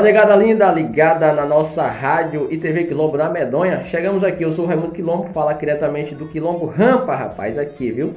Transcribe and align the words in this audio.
Fala 0.00 0.12
negada 0.12 0.34
linda, 0.34 0.72
ligada 0.72 1.30
na 1.30 1.44
nossa 1.44 1.86
rádio 1.86 2.48
e 2.50 2.56
TV 2.56 2.84
Quilombo 2.84 3.18
da 3.18 3.28
Medonha. 3.28 3.84
Chegamos 3.84 4.24
aqui, 4.24 4.42
eu 4.42 4.50
sou 4.50 4.64
o 4.64 4.66
Raimundo 4.66 4.92
Quilombo, 4.92 5.24
fala 5.24 5.52
diretamente 5.52 6.14
do 6.14 6.26
Quilombo 6.26 6.64
Rampa, 6.64 7.14
rapaz, 7.14 7.58
aqui, 7.58 7.92
viu? 7.92 8.14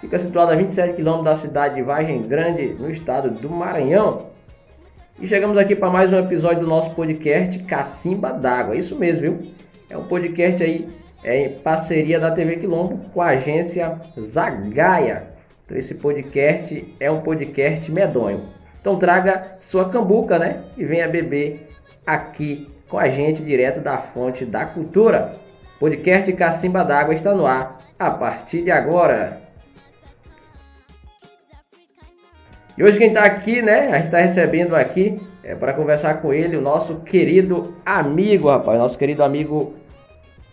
Fica 0.00 0.18
situado 0.18 0.52
a 0.52 0.54
27 0.54 0.94
quilômetros 0.94 1.26
da 1.26 1.36
cidade 1.36 1.74
de 1.74 1.82
Vargem 1.82 2.22
Grande, 2.22 2.68
no 2.68 2.90
estado 2.90 3.28
do 3.28 3.50
Maranhão. 3.50 4.28
E 5.20 5.28
chegamos 5.28 5.58
aqui 5.58 5.76
para 5.76 5.90
mais 5.90 6.10
um 6.10 6.18
episódio 6.18 6.60
do 6.60 6.66
nosso 6.66 6.94
podcast 6.94 7.58
Cacimba 7.58 8.32
d'Água. 8.32 8.74
Isso 8.74 8.98
mesmo, 8.98 9.20
viu? 9.20 9.38
É 9.90 9.98
um 9.98 10.04
podcast 10.04 10.62
aí 10.62 10.88
é, 11.22 11.44
em 11.44 11.50
parceria 11.58 12.18
da 12.18 12.30
TV 12.30 12.56
Quilombo 12.56 13.04
com 13.12 13.20
a 13.20 13.26
agência 13.26 14.00
Zagaia. 14.18 15.24
Então 15.66 15.76
esse 15.76 15.94
podcast 15.94 16.86
é 16.98 17.10
um 17.10 17.20
podcast 17.20 17.92
medonho. 17.92 18.57
Então 18.80 18.96
traga 18.96 19.58
sua 19.60 19.88
cambuca, 19.88 20.38
né? 20.38 20.62
E 20.76 20.84
venha 20.84 21.08
beber 21.08 21.68
aqui 22.06 22.70
com 22.88 22.98
a 22.98 23.08
gente 23.08 23.42
direto 23.42 23.80
da 23.80 23.98
fonte 23.98 24.44
da 24.44 24.64
cultura. 24.64 25.36
Podcast 25.78 26.32
Cacimba 26.32 26.84
d'Água 26.84 27.14
está 27.14 27.34
no 27.34 27.46
ar 27.46 27.78
a 27.98 28.10
partir 28.10 28.62
de 28.62 28.70
agora. 28.70 29.40
E 32.76 32.82
hoje 32.82 32.96
quem 32.96 33.08
está 33.08 33.24
aqui, 33.24 33.60
né? 33.60 33.88
A 33.88 33.96
gente 33.96 34.06
está 34.06 34.18
recebendo 34.18 34.74
aqui 34.74 35.20
é, 35.42 35.54
para 35.54 35.72
conversar 35.72 36.22
com 36.22 36.32
ele 36.32 36.56
o 36.56 36.60
nosso 36.60 37.00
querido 37.00 37.74
amigo, 37.84 38.48
rapaz, 38.48 38.78
nosso 38.78 38.96
querido 38.96 39.24
amigo, 39.24 39.74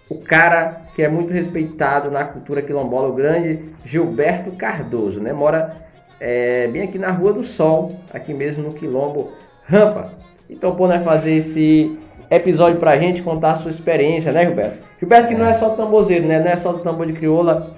o 0.10 0.16
cara 0.16 0.82
que 0.96 1.04
é 1.04 1.08
muito 1.08 1.32
respeitado 1.32 2.10
na 2.10 2.26
cultura 2.26 2.62
quilombola, 2.62 3.10
o 3.10 3.14
grande 3.14 3.66
Gilberto 3.86 4.52
Cardoso, 4.54 5.20
né? 5.20 5.34
Mora 5.34 5.85
é, 6.20 6.68
bem 6.68 6.84
aqui 6.84 6.98
na 6.98 7.12
Rua 7.12 7.34
do 7.34 7.44
Sol, 7.44 7.99
aqui 8.13 8.34
mesmo 8.34 8.63
no 8.63 8.74
Quilombo 8.74 9.32
Rampa. 9.66 10.12
Então, 10.49 10.76
pô, 10.76 10.88
né, 10.88 10.99
fazer 10.99 11.34
esse 11.35 11.98
episódio 12.30 12.80
pra 12.80 12.98
gente 12.98 13.21
contar 13.21 13.52
a 13.52 13.55
sua 13.55 13.71
experiência, 13.71 14.32
né, 14.32 14.46
Gilberto? 14.46 14.77
Gilberto 14.99 15.27
que 15.27 15.36
não 15.36 15.46
é 15.46 15.54
só 15.54 15.70
tambozeiro, 15.70 16.27
né? 16.27 16.40
Não 16.40 16.48
é 16.48 16.55
só 16.55 16.71
do 16.71 16.80
tambor 16.80 17.05
de 17.05 17.13
crioula, 17.13 17.71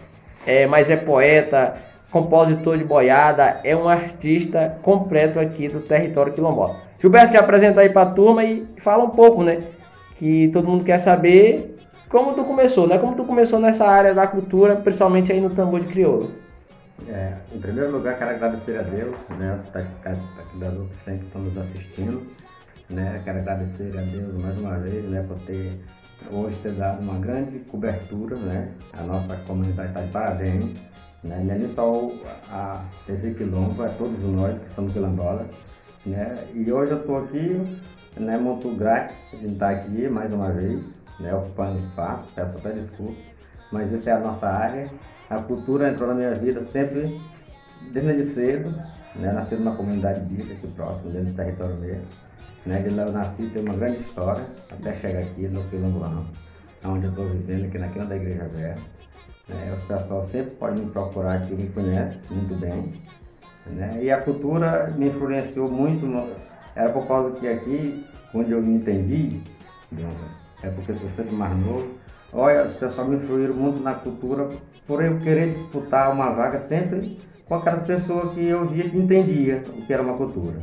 é, 0.45 0.65
mas 0.67 0.89
é 0.89 0.95
poeta, 0.95 1.75
compositor 2.11 2.77
de 2.77 2.83
boiada, 2.83 3.59
é 3.63 3.75
um 3.75 3.87
artista 3.87 4.77
completo 4.81 5.39
aqui 5.39 5.67
do 5.67 5.81
território 5.81 6.33
quilombola. 6.33 6.75
Gilberto, 6.99 7.31
te 7.31 7.37
apresenta 7.37 7.81
aí 7.81 7.89
pra 7.89 8.05
turma 8.05 8.43
e 8.43 8.67
fala 8.77 9.03
um 9.03 9.09
pouco, 9.09 9.43
né? 9.43 9.59
Que 10.17 10.49
todo 10.51 10.67
mundo 10.67 10.83
quer 10.83 10.99
saber 10.99 11.77
como 12.09 12.33
tu 12.33 12.43
começou, 12.43 12.87
né? 12.87 12.97
Como 12.97 13.15
tu 13.15 13.23
começou 13.25 13.59
nessa 13.59 13.85
área 13.85 14.13
da 14.13 14.25
cultura, 14.25 14.75
principalmente 14.75 15.31
aí 15.31 15.41
no 15.41 15.49
tambor 15.49 15.79
de 15.79 15.87
crioula. 15.87 16.27
É, 17.05 17.37
em 17.53 17.59
primeiro 17.59 17.91
lugar, 17.91 18.17
quero 18.17 18.31
agradecer 18.31 18.79
a 18.79 18.81
Deus, 18.81 19.15
né, 19.37 19.61
os 19.63 19.69
taxistas 19.71 20.17
que 20.89 20.97
sempre 20.97 21.27
estão 21.27 21.41
nos 21.41 21.57
assistindo. 21.57 22.25
Né, 22.89 23.21
quero 23.23 23.39
agradecer 23.39 23.97
a 23.97 24.01
Deus 24.01 24.33
mais 24.41 24.57
uma 24.57 24.77
vez 24.77 25.05
né, 25.05 25.23
por 25.27 25.37
ter 25.41 25.79
hoje 26.31 26.57
ter 26.61 26.73
dado 26.73 27.01
uma 27.01 27.19
grande 27.19 27.59
cobertura. 27.59 28.35
Né, 28.35 28.71
a 28.93 29.03
nossa 29.03 29.35
comunidade 29.45 29.89
está 29.89 30.01
de 30.01 30.11
parabéns. 30.11 30.77
Né, 31.23 31.61
é 31.63 31.67
só 31.67 32.11
a 32.49 32.83
TV 33.05 33.33
Quilombo, 33.35 33.83
é 33.83 33.89
todos 33.89 34.23
nós 34.23 34.57
que 34.57 34.73
somos 34.73 34.93
quilombolas. 34.93 35.47
Né, 36.05 36.47
e 36.53 36.71
hoje 36.71 36.91
eu 36.91 36.99
estou 36.99 37.17
aqui, 37.17 37.79
né, 38.17 38.37
muito 38.37 38.69
grátis 38.75 39.17
de 39.39 39.47
estar 39.47 39.69
aqui 39.69 40.09
mais 40.09 40.33
uma 40.33 40.51
vez, 40.51 40.83
né, 41.19 41.33
ocupando 41.33 41.77
espaço, 41.77 42.33
peço 42.33 42.57
até 42.57 42.71
desculpa, 42.71 43.19
mas 43.71 43.93
essa 43.93 44.11
é 44.11 44.13
a 44.13 44.19
nossa 44.19 44.47
área 44.47 44.89
a 45.29 45.37
cultura 45.39 45.89
entrou 45.89 46.07
na 46.09 46.15
minha 46.15 46.33
vida 46.33 46.63
sempre 46.63 47.19
desde 47.91 48.23
cedo, 48.23 48.69
né? 49.15 49.31
Nasci 49.31 49.55
numa 49.55 49.75
comunidade 49.75 50.21
bíblica 50.21 50.53
aqui 50.53 50.67
próximo, 50.67 51.11
dentro 51.11 51.31
do 51.31 51.35
território 51.35 51.75
mesmo. 51.75 52.05
Né? 52.65 52.81
De 52.81 52.89
lá 52.91 53.03
eu 53.03 53.11
nasci, 53.11 53.47
tem 53.47 53.63
uma 53.63 53.73
grande 53.73 53.99
história, 53.99 54.43
até 54.71 54.93
chegar 54.93 55.19
aqui 55.19 55.47
no 55.47 55.63
Quilomboano, 55.69 56.25
onde 56.85 57.05
eu 57.05 57.09
estou 57.09 57.27
vivendo, 57.27 57.65
aqui 57.65 57.77
na 57.77 57.87
quina 57.89 58.05
da 58.05 58.15
Igreja 58.15 58.45
Velha. 58.45 58.77
Né? 59.49 59.77
O 59.77 59.87
pessoal 59.87 60.23
sempre 60.23 60.51
pode 60.51 60.81
me 60.81 60.91
procurar 60.91 61.35
aqui, 61.35 61.53
me 61.55 61.69
conhece 61.69 62.21
muito 62.29 62.55
bem. 62.55 62.93
Né? 63.65 63.99
E 64.03 64.11
a 64.11 64.21
cultura 64.21 64.93
me 64.97 65.07
influenciou 65.07 65.69
muito, 65.69 66.05
no... 66.05 66.29
era 66.75 66.89
por 66.91 67.05
causa 67.07 67.37
que 67.37 67.47
aqui, 67.47 68.05
onde 68.33 68.51
eu 68.51 68.61
me 68.61 68.75
entendi, 68.75 69.41
é 70.63 70.69
porque 70.69 70.91
eu 70.91 70.97
sou 70.97 71.09
sempre 71.09 71.35
mais 71.35 71.57
novo, 71.57 71.96
olha, 72.33 72.65
os 72.65 72.73
pessoal 72.73 73.07
me 73.07 73.17
influíram 73.17 73.53
muito 73.53 73.81
na 73.81 73.93
cultura 73.93 74.49
por 74.85 75.03
eu 75.03 75.19
querer 75.19 75.53
disputar 75.53 76.11
uma 76.11 76.31
vaga 76.31 76.59
sempre 76.59 77.17
com 77.45 77.55
aquelas 77.55 77.83
pessoas 77.83 78.33
que 78.33 78.45
eu 78.45 78.65
via 78.67 78.89
que 78.89 78.97
entendia 78.97 79.63
o 79.69 79.85
que 79.85 79.93
era 79.93 80.01
uma 80.01 80.15
cultura. 80.15 80.59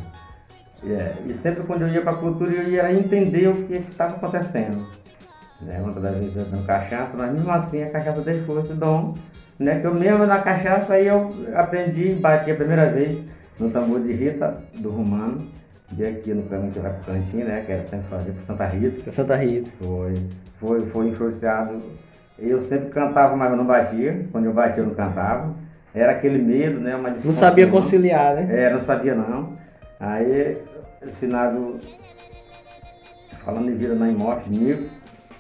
É, 0.87 1.15
e 1.27 1.35
sempre 1.35 1.63
quando 1.65 1.83
eu 1.83 1.89
ia 1.89 2.03
para 2.03 2.13
a 2.13 2.17
cultura 2.17 2.53
eu 2.53 2.69
ia 2.69 2.93
entender 2.93 3.49
o 3.49 3.65
que 3.65 3.75
estava 3.75 4.17
acontecendo. 4.17 4.87
Né? 5.61 5.81
Muitas 5.81 6.03
das 6.03 6.17
vezes 6.17 6.37
eu 6.37 6.63
cachaça, 6.65 7.17
mas 7.17 7.33
mesmo 7.33 7.51
assim 7.51 7.83
a 7.83 7.91
cachaça 7.91 8.21
deixou 8.21 8.61
esse 8.61 8.75
dom. 8.75 9.15
Né? 9.59 9.81
Que 9.81 9.87
eu 9.87 9.95
mesmo 9.95 10.27
na 10.27 10.41
cachaça 10.41 10.95
aí 10.95 11.07
eu 11.07 11.33
aprendi, 11.55 12.15
bati 12.15 12.51
a 12.51 12.55
primeira 12.55 12.87
vez 12.87 13.25
no 13.59 13.71
tambor 13.71 14.01
de 14.03 14.13
Rita 14.13 14.63
do 14.75 14.91
Romano, 14.91 15.47
de 15.93 16.05
aqui 16.05 16.35
no 16.35 16.45
caminho 16.45 16.73
que 16.73 16.79
vai 16.79 16.93
para 16.93 17.01
o 17.01 17.05
cantinho, 17.05 17.47
né? 17.47 17.63
Que 17.65 17.73
era 17.73 17.85
sempre 17.85 18.09
fazer 18.09 18.33
para 18.33 18.43
Santa 18.43 18.67
Rita. 18.67 19.03
Para 19.03 19.13
Santa 19.13 19.37
Rita. 19.37 19.71
Foi, 19.79 20.15
foi, 20.59 20.87
foi 20.87 21.09
influenciado 21.09 21.83
eu 22.39 22.61
sempre 22.61 22.91
cantava, 22.91 23.37
mas 23.37 23.51
eu 23.51 23.57
não 23.57 23.65
batia. 23.65 24.27
Quando 24.33 24.47
eu 24.47 24.53
batia, 24.53 24.83
eu 24.83 24.87
não 24.87 24.95
cantava. 24.95 25.55
Era 25.95 26.13
aquele 26.13 26.39
medo, 26.39 26.81
né? 26.81 26.97
Uma 26.97 27.11
não 27.11 27.33
sabia 27.33 27.69
conciliar, 27.69 28.35
né? 28.35 28.65
É, 28.65 28.71
não 28.71 28.81
sabia 28.81 29.15
não. 29.15 29.57
Aí, 30.01 30.59
ensinado, 31.07 31.79
falando 33.45 33.71
em 33.71 33.77
vida 33.77 33.95
na 33.95 34.07
morte, 34.07 34.51
Nico, 34.51 34.91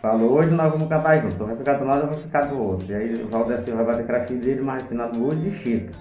falou, 0.01 0.31
hoje 0.31 0.53
nós 0.53 0.71
vamos 0.71 0.89
cantar 0.89 1.21
junto. 1.21 1.35
Então 1.35 1.47
vai 1.49 1.57
ficar 1.57 1.73
do 1.75 1.85
lado, 1.85 2.03
eu 2.03 2.09
vou 2.09 2.19
ficar 2.19 2.43
do 2.43 2.63
outro. 2.63 2.87
E 2.89 2.95
aí 2.95 3.15
o 3.15 3.27
Valdecir 3.27 3.75
vai 3.75 3.85
bater 3.85 4.03
aquela 4.03 4.25
filha 4.25 4.41
dele, 4.41 4.61
mas 4.61 4.85
ensinado 4.85 5.27
hoje 5.27 5.41
de 5.41 5.51
Chico. 5.51 5.93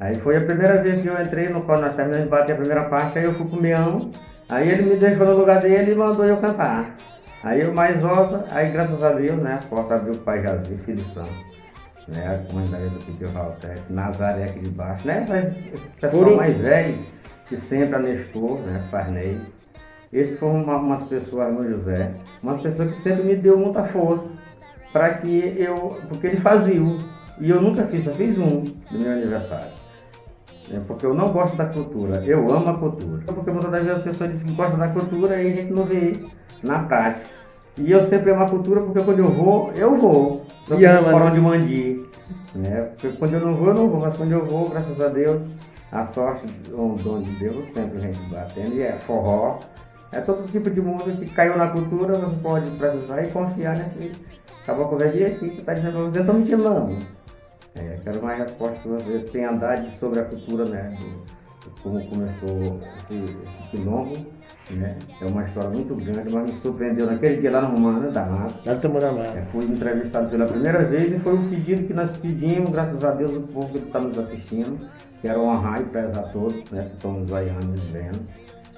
Aí 0.00 0.18
foi 0.20 0.36
a 0.36 0.40
primeira 0.40 0.80
vez 0.82 1.00
que 1.00 1.08
eu 1.08 1.20
entrei 1.20 1.48
no 1.48 1.62
qual 1.62 1.80
nós 1.80 1.94
terminamos 1.94 2.24
de 2.24 2.30
bater 2.30 2.52
a 2.52 2.56
primeira 2.56 2.84
parte, 2.84 3.18
aí 3.18 3.24
eu 3.24 3.34
fui 3.34 3.46
pro 3.46 3.60
Meão. 3.60 4.12
Aí 4.48 4.68
ele 4.68 4.82
me 4.82 4.96
deixou 4.96 5.26
no 5.26 5.36
lugar 5.36 5.60
dele 5.60 5.92
e 5.92 5.94
mandou 5.94 6.24
eu 6.24 6.36
cantar. 6.38 6.96
Aí 7.42 7.60
eu 7.60 7.72
mais 7.72 8.04
osa, 8.04 8.44
aí 8.50 8.70
graças 8.70 9.02
a 9.02 9.12
Deus, 9.12 9.40
né, 9.40 9.60
a 9.62 9.66
porta 9.68 9.94
abriu 9.94 10.14
o 10.14 10.18
Pai 10.18 10.42
Jazi, 10.42 10.76
filho 10.84 10.96
de 10.96 11.04
São, 11.04 11.28
né, 12.08 12.34
a 12.34 12.48
comunidade 12.48 12.88
do 12.88 12.98
Piquio 13.04 13.28
Valtex, 13.28 13.88
Nazaré 13.88 14.44
aqui 14.44 14.58
de 14.58 14.70
baixo, 14.70 15.06
né, 15.06 15.24
esses 15.72 15.94
pessoal 15.94 16.34
mais 16.34 16.56
velho, 16.56 16.98
que 17.46 17.56
sempre 17.56 17.94
a 17.94 17.98
Nestor, 18.00 18.58
né, 18.62 18.80
Sarney, 18.82 19.40
esses 20.12 20.36
foram 20.36 20.64
uma, 20.64 20.78
umas 20.78 21.02
pessoas, 21.02 21.52
no 21.54 21.68
José, 21.70 22.10
umas 22.42 22.60
pessoas 22.60 22.90
que 22.90 22.98
sempre 22.98 23.22
me 23.22 23.36
deu 23.36 23.56
muita 23.56 23.84
força, 23.84 24.28
para 24.92 25.14
que 25.14 25.54
eu, 25.56 25.96
porque 26.08 26.26
ele 26.26 26.38
fazia, 26.38 26.80
e 27.38 27.50
eu 27.50 27.62
nunca 27.62 27.84
fiz, 27.84 28.04
só 28.04 28.10
fiz 28.12 28.36
um 28.36 28.62
do 28.62 28.98
meu 28.98 29.12
aniversário. 29.12 29.70
É 30.70 30.78
porque 30.80 31.06
eu 31.06 31.14
não 31.14 31.32
gosto 31.32 31.56
da 31.56 31.66
cultura, 31.66 32.22
eu 32.24 32.50
amo 32.50 32.68
a 32.68 32.78
cultura. 32.78 33.22
Porque 33.26 33.50
muitas 33.50 33.70
das 33.70 33.82
vezes 33.82 33.98
as 33.98 34.04
pessoas 34.04 34.30
dizem 34.32 34.48
que 34.48 34.54
gostam 34.54 34.78
da 34.78 34.88
cultura 34.88 35.42
e 35.42 35.52
a 35.52 35.56
gente 35.56 35.72
não 35.72 35.84
vê 35.84 36.20
na 36.62 36.80
prática. 36.80 37.26
E 37.76 37.90
eu 37.90 38.02
sempre 38.02 38.32
amo 38.32 38.42
a 38.42 38.48
cultura 38.48 38.80
porque 38.80 39.00
quando 39.00 39.18
eu 39.20 39.30
vou, 39.30 39.72
eu 39.74 39.96
vou. 39.96 40.44
Eu 40.68 40.78
e 40.78 40.84
ama, 40.84 41.24
né? 41.24 41.30
de 41.30 41.40
mandi. 41.40 42.06
Né? 42.54 42.88
Porque 42.92 43.16
quando 43.16 43.34
eu 43.34 43.40
não 43.40 43.54
vou, 43.54 43.68
eu 43.68 43.74
não 43.74 43.88
vou. 43.88 44.00
Mas 44.00 44.16
quando 44.16 44.32
eu 44.32 44.44
vou, 44.44 44.68
graças 44.68 45.00
a 45.00 45.08
Deus, 45.08 45.40
a 45.90 46.04
sorte, 46.04 46.44
o 46.70 46.96
dom 47.02 47.22
de 47.22 47.30
Deus, 47.32 47.68
sempre 47.72 47.98
a 47.98 48.00
gente 48.00 48.18
batendo. 48.28 48.74
E 48.74 48.82
é 48.82 48.92
forró. 48.92 49.60
É 50.10 50.20
todo 50.20 50.50
tipo 50.50 50.70
de 50.70 50.80
música 50.80 51.12
que 51.12 51.26
caiu 51.26 51.56
na 51.56 51.68
cultura, 51.68 52.18
você 52.18 52.36
pode 52.42 52.70
precisar 52.72 53.22
e 53.22 53.30
confiar 53.30 53.76
nesse 53.76 54.12
caboclo 54.66 54.98
velho 54.98 55.26
aqui 55.26 55.50
que 55.50 55.60
está 55.60 55.74
dizendo, 55.74 56.04
você 56.04 56.22
não 56.22 56.34
me 56.34 56.46
chamando. 56.46 56.96
É, 57.78 57.98
quero 58.02 58.22
mais 58.22 58.38
resposta 58.38 58.78
que 58.80 58.88
você 58.88 59.18
tem 59.30 59.44
andado 59.44 59.90
sobre 59.90 60.20
a 60.20 60.24
cultura, 60.24 60.64
né? 60.64 60.96
Do, 60.98 61.80
como 61.82 62.08
começou 62.08 62.78
esse, 62.98 63.14
esse 63.14 63.62
quilombo 63.70 64.26
né? 64.70 64.96
É 65.20 65.24
uma 65.24 65.44
história 65.44 65.70
muito 65.70 65.94
grande, 65.94 66.30
mas 66.30 66.50
me 66.50 66.56
surpreendeu 66.56 67.06
naquele 67.06 67.40
dia 67.40 67.50
lá 67.50 67.62
no 67.62 67.68
Romano, 67.68 68.10
da 68.10 68.24
Mata. 68.24 68.54
Lá 68.66 68.74
no 68.74 69.00
da 69.00 69.12
Mata. 69.12 69.38
É, 69.38 69.44
fui 69.44 69.64
entrevistado 69.64 70.28
pela 70.28 70.46
primeira 70.46 70.84
vez 70.84 71.12
e 71.12 71.18
foi 71.18 71.34
um 71.34 71.48
pedido 71.48 71.86
que 71.86 71.94
nós 71.94 72.10
pedimos, 72.10 72.70
graças 72.70 73.02
a 73.04 73.12
Deus, 73.12 73.34
o 73.36 73.40
povo 73.42 73.68
que 73.68 73.78
está 73.78 73.98
nos 73.98 74.18
assistindo. 74.18 74.78
Quero 75.22 75.42
honrar 75.42 75.80
e 75.80 75.84
prezar 75.84 76.24
a 76.24 76.28
todos, 76.28 76.70
né? 76.70 76.82
Que 76.84 76.94
estão 76.94 77.12
nos 77.12 77.28
vaiando, 77.28 77.74
vendo. 77.92 78.20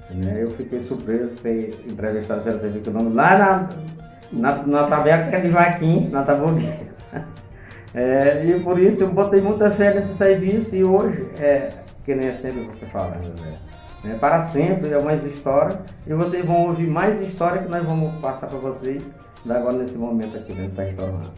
Né? 0.09 0.43
Eu 0.43 0.51
fiquei 0.51 0.81
surpreso 0.81 1.27
de 1.27 1.39
ser 1.39 1.85
entrevistado 1.87 2.41
pela 2.41 2.59
TV 2.59 2.79
Quilombo 2.79 3.13
lá 3.13 3.37
na, 3.37 3.69
na, 4.31 4.63
na 4.63 4.83
taberna 4.87 5.39
de 5.39 5.47
Vaquim, 5.49 6.09
na 6.09 6.23
Tabogueira. 6.23 6.91
É, 7.93 8.43
e 8.45 8.59
por 8.61 8.79
isso 8.79 9.03
eu 9.03 9.09
botei 9.09 9.41
muita 9.41 9.69
fé 9.71 9.93
nesse 9.93 10.13
serviço 10.13 10.75
e 10.75 10.83
hoje, 10.83 11.27
é, 11.39 11.69
que 12.05 12.15
nem 12.15 12.29
é 12.29 12.31
sempre 12.31 12.61
você 12.61 12.85
fala, 12.85 13.17
né, 13.17 13.57
né, 14.03 14.17
para 14.19 14.41
sempre, 14.41 14.93
é 14.93 14.99
mais 14.99 15.23
história. 15.25 15.79
E 16.07 16.13
vocês 16.13 16.45
vão 16.45 16.67
ouvir 16.67 16.87
mais 16.87 17.19
história 17.21 17.61
que 17.61 17.69
nós 17.69 17.83
vamos 17.83 18.13
passar 18.21 18.47
para 18.47 18.59
vocês 18.59 19.03
agora 19.47 19.77
nesse 19.77 19.97
momento 19.97 20.37
aqui 20.37 20.53
dentro 20.53 20.71
do 20.71 20.75
território 20.75 21.31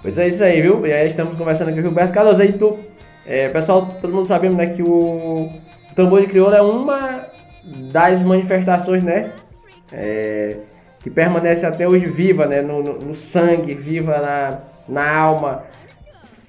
Pois 0.00 0.18
é 0.18 0.28
isso 0.28 0.42
aí, 0.42 0.60
viu? 0.60 0.84
E 0.86 0.92
aí 0.92 1.06
estamos 1.06 1.36
conversando 1.36 1.68
aqui 1.68 1.80
com 1.80 1.86
o 1.86 1.90
Roberto 1.90 2.12
Carlos. 2.12 2.40
Aí 2.40 2.52
tu, 2.52 2.76
é, 3.24 3.48
pessoal, 3.50 3.86
todo 4.00 4.12
mundo 4.12 4.26
sabendo 4.26 4.56
né, 4.56 4.66
que 4.66 4.82
o 4.82 5.48
tambor 5.94 6.20
de 6.22 6.26
crioula 6.26 6.56
é 6.56 6.62
uma 6.62 7.26
das 7.92 8.20
manifestações, 8.20 9.04
né? 9.04 9.30
é, 9.92 10.56
que 11.00 11.10
permanece 11.10 11.66
até 11.66 11.86
hoje 11.86 12.06
viva, 12.06 12.46
né? 12.46 12.62
No, 12.62 12.82
no, 12.82 12.98
no 12.98 13.14
sangue, 13.14 13.74
viva 13.74 14.18
na, 14.18 14.58
na 14.88 15.16
alma, 15.16 15.64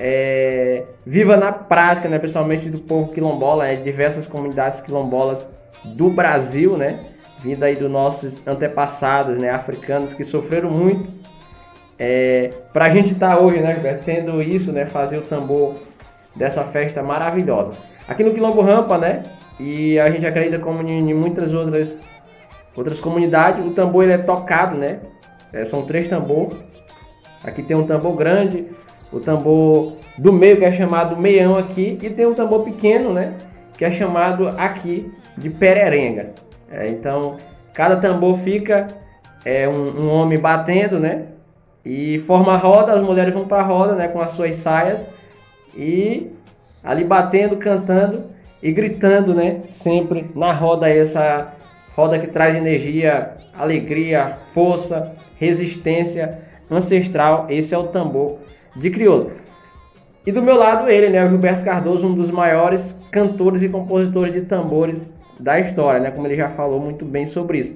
é, 0.05 0.83
viva 1.05 1.37
na 1.37 1.53
prática, 1.53 2.09
né? 2.09 2.19
Principalmente 2.19 2.67
do 2.67 2.79
povo 2.79 3.13
quilombola, 3.13 3.63
né? 3.63 3.77
diversas 3.77 4.25
comunidades 4.25 4.81
quilombolas 4.81 5.39
do 5.85 6.09
Brasil, 6.09 6.75
né? 6.75 6.99
Vindo 7.41 7.63
aí 7.63 7.77
dos 7.77 7.89
nossos 7.89 8.45
antepassados, 8.45 9.37
né? 9.37 9.49
Africanos 9.49 10.13
que 10.13 10.25
sofreram 10.25 10.69
muito. 10.69 11.09
É, 11.97 12.51
para 12.73 12.87
a 12.87 12.89
gente 12.89 13.13
estar 13.13 13.37
tá 13.37 13.41
hoje, 13.41 13.61
né, 13.61 13.75
Gilberto, 13.75 14.03
tendo 14.03 14.43
isso, 14.43 14.73
né? 14.73 14.85
Fazer 14.87 15.19
o 15.19 15.21
tambor 15.21 15.75
dessa 16.35 16.65
festa 16.65 17.01
maravilhosa. 17.01 17.71
Aqui 18.05 18.25
no 18.25 18.33
Quilombo 18.33 18.59
Rampa, 18.59 18.97
né? 18.97 19.23
E 19.57 19.97
a 19.99 20.11
gente 20.11 20.25
acredita 20.25 20.59
como 20.59 20.85
em 20.85 21.13
muitas 21.13 21.53
outras 21.53 21.95
outras 22.75 22.99
comunidades, 22.99 23.65
o 23.65 23.69
tambor 23.69 24.03
ele 24.03 24.13
é 24.13 24.17
tocado, 24.17 24.75
né? 24.75 24.99
É, 25.53 25.63
são 25.63 25.83
três 25.83 26.09
tambor. 26.09 26.57
Aqui 27.41 27.63
tem 27.63 27.77
um 27.77 27.87
tambor 27.87 28.17
grande, 28.17 28.67
o 29.13 29.19
tambor 29.19 29.93
do 30.17 30.33
meio 30.33 30.57
que 30.57 30.65
é 30.65 30.71
chamado 30.71 31.15
meião 31.15 31.57
aqui 31.57 31.99
e 32.01 32.09
tem 32.09 32.25
um 32.25 32.33
tambor 32.33 32.63
pequeno, 32.63 33.13
né? 33.13 33.33
Que 33.77 33.85
é 33.85 33.91
chamado 33.91 34.47
aqui 34.57 35.11
de 35.37 35.49
pererenga. 35.49 36.31
É, 36.71 36.87
então 36.87 37.37
cada 37.73 37.97
tambor 37.97 38.37
fica 38.39 38.87
é, 39.45 39.67
um, 39.67 40.01
um, 40.01 40.09
homem 40.09 40.39
batendo, 40.39 40.99
né? 40.99 41.25
E 41.85 42.17
forma 42.19 42.53
a 42.53 42.57
roda, 42.57 42.93
as 42.93 43.01
mulheres 43.01 43.33
vão 43.33 43.45
para 43.45 43.59
a 43.59 43.65
roda, 43.65 43.93
né? 43.93 44.07
Com 44.07 44.19
as 44.19 44.31
suas 44.31 44.55
saias 44.55 45.01
e 45.75 46.31
ali 46.83 47.03
batendo, 47.03 47.57
cantando 47.57 48.25
e 48.61 48.71
gritando, 48.71 49.33
né? 49.33 49.61
Sempre 49.71 50.31
na 50.35 50.51
roda 50.51 50.89
essa 50.89 51.53
roda 51.95 52.17
que 52.17 52.27
traz 52.27 52.55
energia, 52.55 53.33
alegria, 53.57 54.37
força, 54.53 55.13
resistência 55.37 56.39
ancestral. 56.69 57.47
Esse 57.49 57.75
é 57.75 57.77
o 57.77 57.87
tambor 57.87 58.39
de 58.75 58.89
crioulo. 58.89 59.31
E 60.25 60.31
do 60.31 60.41
meu 60.41 60.55
lado 60.55 60.89
ele, 60.89 61.09
né, 61.09 61.23
o 61.23 61.29
Gilberto 61.29 61.63
Cardoso, 61.63 62.07
um 62.07 62.13
dos 62.13 62.31
maiores 62.31 62.95
cantores 63.11 63.61
e 63.61 63.69
compositores 63.69 64.33
de 64.33 64.41
tambores 64.41 65.01
da 65.39 65.59
história, 65.59 65.99
né, 65.99 66.11
como 66.11 66.27
ele 66.27 66.35
já 66.35 66.49
falou 66.49 66.79
muito 66.79 67.03
bem 67.05 67.25
sobre 67.25 67.59
isso. 67.59 67.75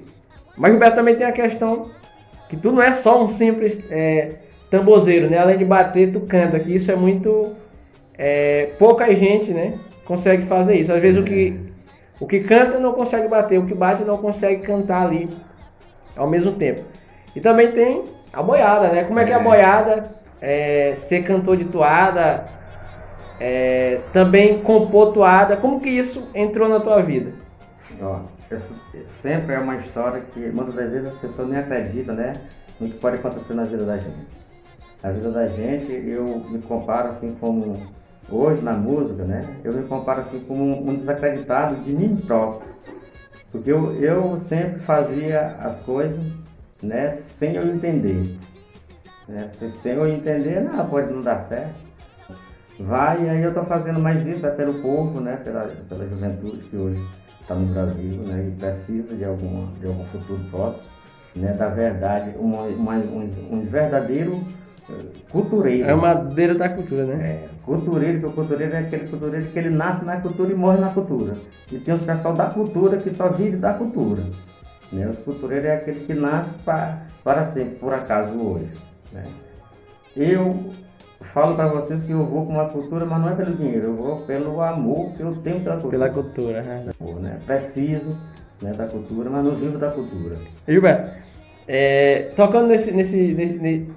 Mas 0.56 0.70
o 0.70 0.72
Gilberto 0.72 0.96
também 0.96 1.16
tem 1.16 1.26
a 1.26 1.32
questão 1.32 1.90
que 2.48 2.56
tu 2.56 2.72
não 2.72 2.82
é 2.82 2.92
só 2.92 3.22
um 3.22 3.28
simples 3.28 3.78
é, 3.90 4.36
tambozeiro, 4.70 5.28
né, 5.28 5.38
além 5.38 5.58
de 5.58 5.64
bater, 5.64 6.12
tu 6.12 6.20
canta, 6.20 6.58
que 6.58 6.74
isso 6.74 6.90
é 6.90 6.96
muito... 6.96 7.54
É, 8.20 8.70
pouca 8.78 9.06
gente, 9.14 9.52
né, 9.52 9.74
consegue 10.04 10.46
fazer 10.46 10.74
isso. 10.74 10.92
Às 10.92 11.00
vezes 11.00 11.20
o 11.20 11.22
que 11.22 11.68
o 12.20 12.26
que 12.26 12.40
canta 12.40 12.80
não 12.80 12.92
consegue 12.92 13.28
bater, 13.28 13.58
o 13.58 13.66
que 13.66 13.74
bate 13.74 14.02
não 14.02 14.16
consegue 14.16 14.62
cantar 14.62 15.06
ali 15.06 15.28
ao 16.16 16.28
mesmo 16.28 16.52
tempo. 16.52 16.82
E 17.34 17.40
também 17.40 17.70
tem 17.70 18.04
a 18.32 18.42
boiada, 18.42 18.88
né? 18.88 19.04
Como 19.04 19.20
é 19.20 19.24
que 19.24 19.30
é 19.30 19.36
a 19.36 19.40
é. 19.40 19.42
boiada, 19.42 20.10
é, 20.40 20.94
ser 20.96 21.24
cantor 21.24 21.56
de 21.56 21.64
toada, 21.66 22.46
é, 23.40 24.00
também 24.12 24.62
compor 24.62 25.12
toada, 25.12 25.56
como 25.56 25.80
que 25.80 25.88
isso 25.88 26.28
entrou 26.34 26.68
na 26.68 26.80
tua 26.80 27.02
vida? 27.02 27.32
Ó, 28.00 28.20
sempre 29.06 29.54
é 29.54 29.58
uma 29.58 29.76
história 29.76 30.22
que 30.32 30.40
muitas 30.50 30.74
das 30.74 30.90
vezes 30.92 31.08
as 31.08 31.16
pessoas 31.16 31.48
nem 31.48 31.58
acreditam, 31.58 32.14
né? 32.14 32.32
No 32.78 32.88
que 32.88 32.98
pode 32.98 33.16
acontecer 33.16 33.54
na 33.54 33.64
vida 33.64 33.84
da 33.84 33.96
gente. 33.96 34.26
Na 35.02 35.10
vida 35.10 35.30
da 35.30 35.46
gente, 35.46 35.92
eu 35.92 36.44
me 36.48 36.60
comparo 36.60 37.08
assim 37.08 37.36
como 37.40 37.80
hoje 38.30 38.62
na 38.62 38.72
música, 38.72 39.24
né, 39.24 39.44
eu 39.64 39.72
me 39.72 39.82
comparo 39.84 40.20
assim 40.20 40.40
como 40.40 40.88
um 40.88 40.94
desacreditado 40.94 41.76
de 41.76 41.92
mim 41.92 42.16
próprio. 42.16 42.70
Porque 43.50 43.70
eu, 43.72 43.94
eu 43.94 44.38
sempre 44.40 44.80
fazia 44.80 45.56
as 45.60 45.80
coisas 45.80 46.20
né, 46.82 47.10
sem 47.10 47.54
eu 47.54 47.66
entender. 47.66 48.36
Né? 49.28 49.50
Sem 49.68 49.92
eu 49.92 50.08
entender, 50.08 50.62
não, 50.62 50.88
pode 50.88 51.12
não 51.12 51.22
dar 51.22 51.40
certo. 51.40 51.74
Vai, 52.80 53.24
e 53.24 53.28
aí 53.28 53.42
eu 53.42 53.48
estou 53.48 53.64
fazendo 53.64 54.00
mais 54.00 54.26
isso, 54.26 54.46
é 54.46 54.50
pelo 54.50 54.74
povo, 54.74 55.20
né, 55.20 55.36
pela, 55.42 55.68
pela 55.88 56.08
juventude 56.08 56.58
que 56.58 56.76
hoje 56.76 57.04
está 57.40 57.54
no 57.54 57.66
Brasil 57.66 58.22
né, 58.22 58.46
e 58.48 58.50
precisa 58.52 59.16
de, 59.16 59.24
alguma, 59.24 59.72
de 59.80 59.86
algum 59.86 60.04
futuro 60.04 60.40
próximo, 60.48 60.84
né, 61.34 61.52
da 61.54 61.68
verdade, 61.68 62.34
uma, 62.38 62.62
uma, 62.62 62.94
uns, 62.94 63.36
uns 63.50 63.68
verdadeiros 63.68 64.38
cultureiro. 65.30 65.88
É 65.88 65.94
uma 65.94 66.14
madeira 66.14 66.54
da 66.54 66.68
cultura, 66.68 67.04
né? 67.04 67.26
É, 67.26 67.48
cultureiro, 67.64 68.20
que 68.20 68.26
o 68.26 68.32
cultureiro 68.32 68.74
é 68.74 68.78
aquele 68.78 69.08
cultureiro 69.08 69.46
que 69.46 69.58
ele 69.58 69.70
nasce 69.70 70.04
na 70.04 70.20
cultura 70.20 70.52
e 70.52 70.54
morre 70.54 70.78
na 70.78 70.90
cultura. 70.90 71.34
E 71.70 71.78
tem 71.78 71.94
os 71.94 72.02
pessoal 72.02 72.34
da 72.34 72.46
cultura 72.46 72.96
que 72.96 73.12
só 73.12 73.28
vive 73.28 73.56
da 73.56 73.74
cultura. 73.74 74.22
Né? 74.90 75.06
Os 75.08 75.18
cultureiros 75.18 75.66
é 75.66 75.74
aquele 75.74 76.06
que 76.06 76.14
nasce 76.14 76.54
pra, 76.64 77.02
para 77.22 77.44
sempre, 77.44 77.76
por 77.76 77.92
acaso 77.92 78.34
hoje. 78.38 78.87
Né? 79.12 79.24
Eu 80.16 80.72
falo 81.32 81.54
para 81.54 81.68
vocês 81.68 82.02
que 82.04 82.12
eu 82.12 82.24
vou 82.24 82.46
com 82.46 82.52
uma 82.52 82.68
cultura, 82.68 83.04
mas 83.04 83.20
não 83.20 83.30
é 83.30 83.34
pelo 83.34 83.54
dinheiro, 83.54 83.86
eu 83.86 83.94
vou 83.96 84.16
pelo 84.22 84.60
amor 84.60 85.12
que 85.12 85.20
eu 85.20 85.36
tenho 85.36 85.60
pela 85.60 85.76
cultura. 85.76 85.98
Pela 85.98 86.10
cultura, 86.10 86.62
né? 86.62 86.92
né? 87.20 87.38
Preciso 87.46 88.16
né, 88.62 88.72
da 88.72 88.86
cultura, 88.86 89.30
mas 89.30 89.44
não 89.44 89.52
vivo 89.52 89.78
da 89.78 89.90
cultura. 89.90 90.36
Gilberto, 90.66 91.10
é, 91.66 92.30
tocando 92.34 92.68
nesse, 92.68 92.92
nesse, 92.92 93.16
nesse 93.16 93.88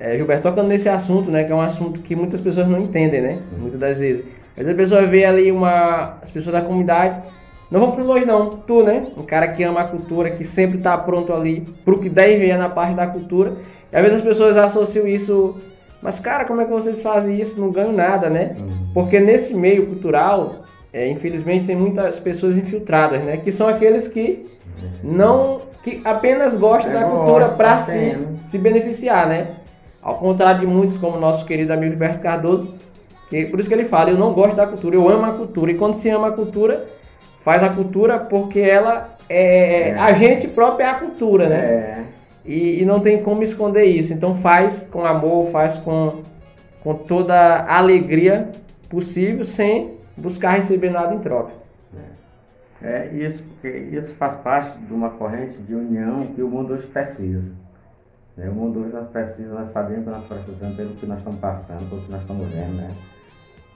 é, 0.00 0.16
Gilberto, 0.16 0.42
tocando 0.42 0.68
nesse 0.68 0.88
assunto, 0.88 1.30
né, 1.30 1.44
que 1.44 1.52
é 1.52 1.54
um 1.54 1.60
assunto 1.60 2.00
que 2.00 2.16
muitas 2.16 2.40
pessoas 2.40 2.68
não 2.68 2.80
entendem, 2.80 3.20
né, 3.20 3.42
uhum. 3.52 3.58
muitas 3.60 3.80
das 3.80 3.98
vezes. 3.98 4.24
Às 4.56 4.64
vezes 4.64 4.72
a 4.72 4.82
pessoa 4.82 5.06
vê 5.06 5.24
ali 5.24 5.50
uma, 5.50 6.18
as 6.22 6.30
pessoas 6.30 6.54
da 6.54 6.62
comunidade, 6.62 7.22
não 7.70 7.80
vão 7.80 7.92
pro 7.92 8.04
longe 8.04 8.24
não, 8.24 8.50
tu, 8.50 8.82
né, 8.82 9.06
um 9.16 9.22
cara 9.22 9.48
que 9.48 9.62
ama 9.62 9.80
a 9.80 9.84
cultura, 9.84 10.30
que 10.30 10.44
sempre 10.44 10.78
está 10.78 10.96
pronto 10.96 11.32
ali 11.32 11.66
pro 11.84 11.98
que 11.98 12.08
deve 12.08 12.48
é 12.48 12.56
na 12.56 12.68
parte 12.68 12.94
da 12.94 13.06
cultura, 13.06 13.54
e 13.92 13.96
às 13.96 14.02
vezes 14.02 14.18
as 14.18 14.24
pessoas 14.24 14.56
associam 14.56 15.06
isso, 15.06 15.56
mas 16.02 16.20
cara, 16.20 16.44
como 16.44 16.60
é 16.60 16.64
que 16.64 16.70
vocês 16.70 17.02
fazem 17.02 17.40
isso? 17.40 17.60
Não 17.60 17.70
ganham 17.70 17.92
nada, 17.92 18.28
né? 18.28 18.56
Uhum. 18.58 18.88
Porque 18.92 19.18
nesse 19.18 19.54
meio 19.54 19.86
cultural, 19.86 20.56
é, 20.92 21.08
infelizmente 21.08 21.66
tem 21.66 21.76
muitas 21.76 22.18
pessoas 22.18 22.56
infiltradas, 22.56 23.20
né, 23.22 23.38
que 23.38 23.50
são 23.50 23.68
aqueles 23.68 24.06
que 24.08 24.46
não, 25.02 25.62
que 25.82 26.00
apenas 26.04 26.54
gostam 26.54 26.92
da 26.92 27.04
cultura 27.04 27.48
para 27.48 27.78
se, 27.78 28.16
se 28.40 28.58
beneficiar, 28.58 29.26
né? 29.26 29.48
Ao 30.02 30.16
contrário 30.16 30.60
de 30.60 30.66
muitos, 30.66 30.96
como 30.96 31.18
nosso 31.18 31.44
querido 31.46 31.72
amigo 31.72 31.92
Gilberto 31.92 32.20
Cardoso, 32.20 32.74
que 33.30 33.46
por 33.46 33.58
isso 33.58 33.68
que 33.68 33.74
ele 33.74 33.86
fala, 33.86 34.10
eu 34.10 34.18
não 34.18 34.32
gosto 34.32 34.54
da 34.54 34.66
cultura, 34.66 34.96
eu 34.96 35.08
amo 35.08 35.24
a 35.24 35.32
cultura. 35.32 35.72
E 35.72 35.74
quando 35.76 35.94
se 35.94 36.08
ama 36.10 36.28
a 36.28 36.32
cultura, 36.32 36.84
faz 37.44 37.62
a 37.62 37.68
cultura 37.68 38.18
porque 38.18 38.58
ela 38.58 39.16
é, 39.28 39.90
é. 39.90 39.98
a 39.98 40.12
gente 40.14 40.48
própria 40.48 40.84
é 40.84 40.90
a 40.90 40.94
cultura, 40.94 41.48
né? 41.48 41.56
É. 41.56 42.04
E, 42.44 42.82
e, 42.82 42.84
não 42.84 43.00
tem 43.00 43.22
como 43.22 43.42
esconder 43.42 43.84
isso. 43.84 44.12
Então 44.12 44.36
faz 44.38 44.86
com 44.90 45.04
amor, 45.04 45.50
faz 45.50 45.76
com, 45.76 46.22
com 46.82 46.94
toda 46.94 47.34
a 47.34 47.78
alegria 47.78 48.50
possível, 48.88 49.44
sem 49.44 49.94
buscar 50.16 50.50
receber 50.50 50.90
nada 50.90 51.14
em 51.14 51.20
troca. 51.20 51.52
É, 52.82 53.08
isso, 53.14 53.42
isso 53.92 54.14
faz 54.16 54.34
parte 54.36 54.78
de 54.78 54.92
uma 54.92 55.08
corrente 55.08 55.56
de 55.56 55.74
união 55.74 56.26
que 56.34 56.42
o 56.42 56.48
mundo 56.48 56.74
hoje 56.74 56.86
precisa. 56.86 57.50
Né? 58.36 58.46
O 58.50 58.52
mundo 58.52 58.80
hoje 58.80 58.92
nós 58.92 59.08
precisamos, 59.08 59.58
nós 59.58 59.68
sabemos 59.70 60.04
que 60.04 60.10
nós 60.10 60.26
precisamos 60.26 60.76
pelo 60.76 60.90
que 60.90 61.06
nós 61.06 61.18
estamos 61.18 61.40
passando, 61.40 61.88
pelo 61.88 62.02
que 62.02 62.10
nós 62.10 62.20
estamos 62.20 62.46
vendo, 62.50 62.74
né? 62.74 62.94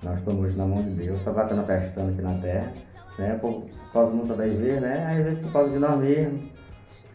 Nós 0.02 0.18
estamos 0.18 0.56
na 0.56 0.64
mão 0.64 0.82
de 0.82 0.90
Deus, 0.90 1.20
só 1.22 1.32
batendo 1.32 1.62
a 1.62 1.64
pestana 1.64 2.10
aqui 2.10 2.22
na 2.22 2.34
terra, 2.34 2.72
né? 3.18 3.38
Por, 3.40 3.66
causa 3.92 4.12
muitas 4.12 4.36
das 4.36 4.52
vezes, 4.52 4.80
né? 4.80 5.06
Às 5.10 5.24
vezes 5.24 5.38
por 5.40 5.52
causa 5.52 5.70
de 5.70 5.78
nós 5.78 5.98
mesmos, 5.98 6.40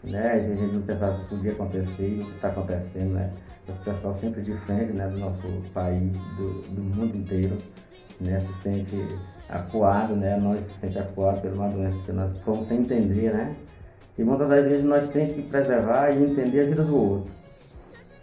né? 0.03 0.31
A 0.31 0.39
gente 0.39 0.73
não 0.73 0.81
pensava 0.81 1.17
que 1.17 1.25
podia 1.29 1.51
acontecer 1.53 2.21
o 2.21 2.25
que 2.25 2.35
está 2.35 2.49
acontecendo, 2.49 3.13
né? 3.13 3.31
Esse 3.69 3.79
pessoal 3.79 4.13
sempre 4.13 4.41
de 4.41 4.53
frente, 4.65 4.91
né? 4.91 5.07
Do 5.07 5.17
nosso 5.17 5.47
país, 5.73 6.11
do, 6.35 6.61
do 6.71 6.81
mundo 6.81 7.15
inteiro, 7.15 7.57
né? 8.19 8.39
Se 8.41 8.53
sente 8.53 9.07
acuado, 9.47 10.15
né? 10.15 10.35
Nós 10.35 10.65
se 10.65 10.79
sente 10.79 10.99
acuado 10.99 11.41
por 11.41 11.53
uma 11.53 11.69
doença 11.69 11.97
que 12.05 12.11
nós 12.11 12.33
estamos 12.33 12.67
sem 12.67 12.79
entender, 12.79 13.33
né? 13.33 13.55
E 14.17 14.23
muitas 14.23 14.49
das 14.49 14.63
vezes 14.65 14.83
nós 14.83 15.07
temos 15.07 15.33
que 15.33 15.41
preservar 15.43 16.11
e 16.11 16.21
entender 16.21 16.61
a 16.61 16.65
vida 16.65 16.83
do 16.83 16.95
outro. 16.95 17.42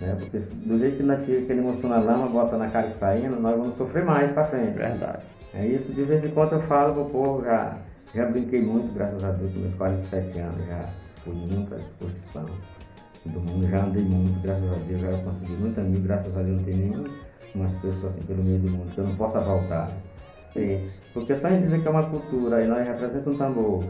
Né? 0.01 0.17
Porque 0.19 0.39
do 0.39 0.79
jeito 0.79 0.97
que 0.97 1.03
nós 1.03 1.25
tira 1.25 1.41
aquele 1.41 1.61
emoção 1.61 1.91
na 1.91 1.99
lama, 1.99 2.27
bota 2.29 2.57
na 2.57 2.69
cara 2.69 2.87
e 2.87 2.93
saindo, 2.93 3.39
nós 3.39 3.57
vamos 3.57 3.77
sofrer 3.77 4.05
mais 4.05 4.33
para 4.33 4.45
frente. 4.45 4.77
Verdade. 4.77 5.23
É 5.53 5.67
isso, 5.67 5.93
de 5.93 6.03
vez 6.03 6.25
em 6.25 6.29
quando 6.29 6.53
eu 6.53 6.63
falo 6.63 6.95
pro 6.95 7.05
povo, 7.07 7.45
já, 7.45 7.77
já 8.15 8.25
brinquei 8.27 8.63
muito, 8.63 8.95
graças 8.95 9.23
a 9.25 9.33
Deus, 9.33 9.53
com 9.53 9.59
meus 9.61 9.75
47 9.75 10.39
anos, 10.39 10.67
já 10.67 10.89
fui 11.25 11.35
muito 11.35 11.75
à 11.75 11.79
disposição 11.79 12.47
do 13.27 13.41
mundo, 13.41 13.69
já 13.69 13.85
andei 13.85 14.05
muito, 14.05 14.41
graças 14.41 14.73
a 14.73 14.77
Deus, 14.77 15.01
já 15.01 15.25
consegui 15.25 15.53
muito 15.55 15.81
amigo, 15.81 16.03
graças 16.05 16.37
a 16.37 16.43
Deus 16.43 16.57
não 16.57 16.65
tem 16.65 16.77
nenhumas 16.77 17.75
pessoas 17.75 18.15
assim 18.15 18.23
pelo 18.23 18.45
meio 18.45 18.59
do 18.61 18.71
mundo 18.71 18.95
que 18.95 18.99
eu 18.99 19.05
não 19.05 19.17
possa 19.17 19.41
voltar. 19.41 19.91
Sim, 20.53 20.89
porque 21.13 21.35
só 21.35 21.49
em 21.49 21.63
dizer 21.63 21.83
que 21.83 21.89
é 21.89 21.91
uma 21.91 22.09
cultura 22.09 22.63
e 22.63 22.69
nós 22.69 22.87
representamos 22.87 23.35
um 23.35 23.39
tambor, 23.39 23.85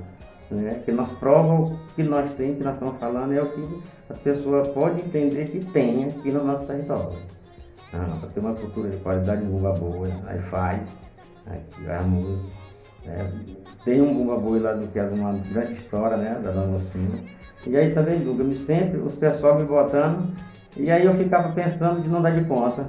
né? 0.51 0.83
que 0.85 0.93
nós 0.93 1.11
provamos 1.13 1.73
que 1.95 2.03
nós 2.03 2.31
temos, 2.31 2.59
que 2.59 2.65
nós 2.65 2.75
estamos 2.75 2.99
falando, 2.99 3.33
é 3.33 3.43
o 3.43 3.47
que 3.47 3.83
as 4.09 4.19
pessoas 4.19 4.69
podem 4.69 5.05
entender 5.05 5.47
que 5.47 5.65
tem 5.67 6.07
aqui 6.07 6.31
no 6.31 6.45
nosso 6.45 6.67
território. 6.67 7.19
Ah, 7.93 8.17
para 8.21 8.29
ter 8.29 8.41
uma 8.41 8.55
cultura 8.55 8.89
de 8.89 8.97
qualidade 8.99 9.43
de 9.43 9.49
bumba 9.49 9.73
boa, 9.73 10.09
aí 10.27 10.39
faz, 10.43 10.81
aí 11.47 11.61
vai 11.85 11.97
a 11.97 12.03
música. 12.03 12.49
Né? 13.05 13.33
Tem 13.85 14.01
um 14.01 14.15
bumba 14.15 14.37
boi 14.37 14.61
lá 14.61 14.73
do 14.73 14.87
que 14.89 14.99
é 14.99 15.03
uma 15.03 15.33
grande 15.33 15.73
história, 15.73 16.17
né? 16.17 16.41
Da 16.43 16.51
Dona 16.51 16.67
Mocinha. 16.67 17.19
E 17.67 17.77
aí 17.77 17.93
também, 17.93 18.21
Duga, 18.21 18.55
sempre, 18.55 18.99
os 18.99 19.17
pessoal 19.17 19.59
me 19.59 19.65
botando, 19.65 20.33
e 20.77 20.91
aí 20.91 21.05
eu 21.05 21.15
ficava 21.15 21.53
pensando 21.53 22.01
de 22.01 22.09
não 22.09 22.23
dar 22.23 22.31
de 22.31 22.45
conta. 22.45 22.89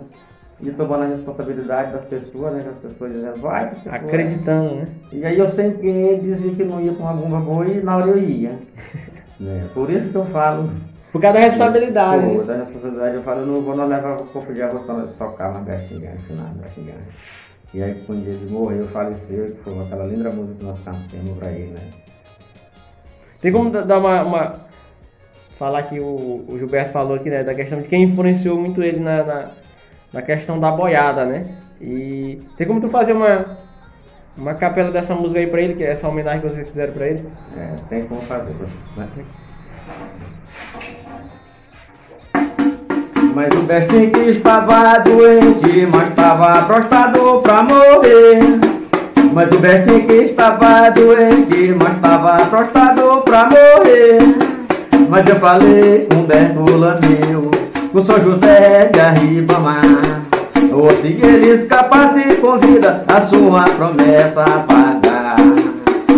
E 0.63 0.69
tomando 0.71 1.03
a 1.03 1.07
responsabilidade 1.07 1.91
das 1.91 2.05
pessoas, 2.05 2.53
né? 2.53 2.61
Que 2.63 2.69
as 2.69 2.91
pessoas 2.91 3.13
dizendo, 3.13 3.41
vai, 3.41 3.69
pessoa. 3.71 3.95
Acreditando, 3.95 4.75
né? 4.75 4.87
E 5.11 5.25
aí 5.25 5.37
eu 5.39 5.49
sempre 5.49 6.17
dizia 6.21 6.53
que 6.53 6.63
não 6.63 6.79
ia 6.79 6.93
com 6.93 7.03
uma 7.03 7.13
bomba 7.13 7.39
boa 7.39 7.67
e 7.67 7.81
na 7.81 7.97
hora 7.97 8.07
eu 8.11 8.19
ia. 8.19 8.59
né? 9.39 9.67
Por 9.73 9.89
isso 9.89 10.09
que 10.09 10.15
eu 10.15 10.25
falo. 10.25 10.69
Por 11.11 11.19
causa 11.19 11.39
da 11.39 11.45
responsabilidade. 11.45 12.25
Por 12.25 12.37
né? 12.37 12.43
da 12.43 12.63
responsabilidade, 12.63 13.15
eu 13.15 13.23
falo, 13.23 13.41
eu 13.41 13.45
não 13.47 13.61
vou 13.61 13.75
não 13.75 13.87
levar 13.87 14.15
o 14.21 14.25
corpo 14.27 14.53
de 14.53 14.61
água 14.61 14.79
para 14.81 15.07
socar 15.09 15.51
uma 15.51 15.61
gastinha, 15.61 16.11
final, 16.27 16.45
gastinha. 16.61 16.93
E 17.73 17.81
aí 17.81 18.03
quando 18.05 18.27
ele 18.27 18.49
morreu, 18.49 18.87
faleceu, 18.87 19.45
que 19.47 19.63
foi 19.63 19.79
aquela 19.79 20.05
linda 20.05 20.29
música 20.29 20.55
que 20.59 20.65
nós 20.65 20.79
cantamos 20.79 21.37
pra 21.37 21.51
ele, 21.51 21.71
né? 21.71 21.83
Tem 23.41 23.51
como 23.51 23.71
dar 23.71 23.97
uma, 23.97 24.21
uma- 24.23 24.55
falar 25.57 25.83
que 25.83 25.99
o, 25.99 26.45
o 26.47 26.55
Gilberto 26.57 26.91
falou 26.91 27.15
aqui, 27.15 27.29
né, 27.29 27.43
da 27.43 27.53
questão 27.55 27.81
de 27.81 27.87
quem 27.87 28.03
influenciou 28.03 28.59
muito 28.59 28.81
ele 28.83 28.99
na, 28.99 29.23
na, 29.23 29.51
na 30.13 30.21
questão 30.21 30.59
da 30.59 30.71
boiada, 30.71 31.25
né? 31.25 31.45
E 31.79 32.41
tem 32.57 32.67
como 32.67 32.81
tu 32.81 32.89
fazer 32.89 33.13
uma 33.13 33.57
uma 34.37 34.53
capela 34.53 34.91
dessa 34.91 35.13
música 35.13 35.39
aí 35.39 35.47
pra 35.47 35.61
ele, 35.61 35.75
que 35.75 35.83
é 35.83 35.91
essa 35.91 36.07
homenagem 36.07 36.41
que 36.41 36.47
vocês 36.47 36.67
fizeram 36.67 36.93
pra 36.93 37.07
ele? 37.07 37.27
É, 37.57 37.75
tem 37.89 38.03
como 38.05 38.21
fazer. 38.21 38.55
Mas 43.35 43.55
o 43.55 43.63
bestinho 43.63 44.11
que 44.11 44.19
estava 44.19 44.99
doente, 44.99 45.87
mas 45.91 46.09
estava 46.09 46.61
prostrado 46.63 47.39
pra 47.41 47.63
morrer. 47.63 48.39
Mas 49.33 49.55
o 49.55 49.59
bestinho 49.59 50.07
que 50.07 50.13
estava 50.13 50.89
doente, 50.89 51.75
mas 51.77 51.95
estava 51.95 52.45
prostrado 52.45 53.21
pra 53.21 53.45
morrer. 53.45 54.19
Mas 55.09 55.27
eu 55.27 55.35
falei 55.35 56.07
com 56.11 56.23
Bertula 56.23 56.99
meu, 57.01 57.51
o 57.93 58.01
São 58.01 58.17
José 58.21 58.89
de 58.93 58.99
Arribamar. 58.99 59.81
Ou 60.71 60.89
se 60.91 61.07
ele 61.07 61.49
escapar, 61.49 62.13
se 62.13 62.35
convida 62.37 63.03
a 63.07 63.21
sua 63.21 63.63
promessa 63.63 64.41
a 64.41 64.59
pagar. 64.59 65.35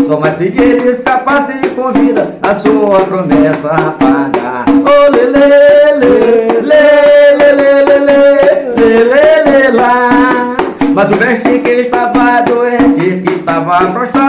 Só 0.07 0.19
mais 0.19 0.37
se 0.37 0.45
ele 0.45 0.91
escapar, 0.91 1.47
se 1.47 1.69
convida 1.69 2.37
a 2.41 2.53
sua 2.55 2.99
promessa 3.01 3.69
a 3.69 3.91
pagar. 3.91 4.65
Ô 4.69 5.07
oh, 5.07 5.11
lele, 5.11 5.31
lele, 5.31 6.61
lele, 6.61 7.51
lele, 7.53 7.99
lele, 7.99 9.03
lele, 9.03 9.71
lá. 9.75 10.55
Mas 10.93 11.11
o 11.11 11.15
veste 11.15 11.59
que 11.59 11.71
estava 11.71 12.41
doente, 12.41 13.21
que 13.21 13.33
estava 13.33 13.77
prostrado. 13.91 14.22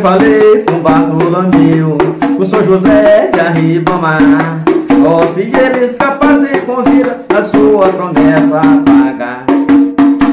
Falei 0.00 0.64
com 0.64 0.80
Bartolomeu, 0.80 1.98
com 2.38 2.46
São 2.46 2.64
José 2.64 3.30
de 3.30 3.38
Arribamar. 3.38 4.18
Oh, 5.06 5.22
se 5.24 5.42
ele 5.42 5.84
escapasse 5.84 6.64
com 6.64 6.82
vida, 6.82 7.22
a 7.28 7.42
sua 7.42 7.86
promessa 7.92 8.60
a 8.60 8.82
pagar. 8.82 9.44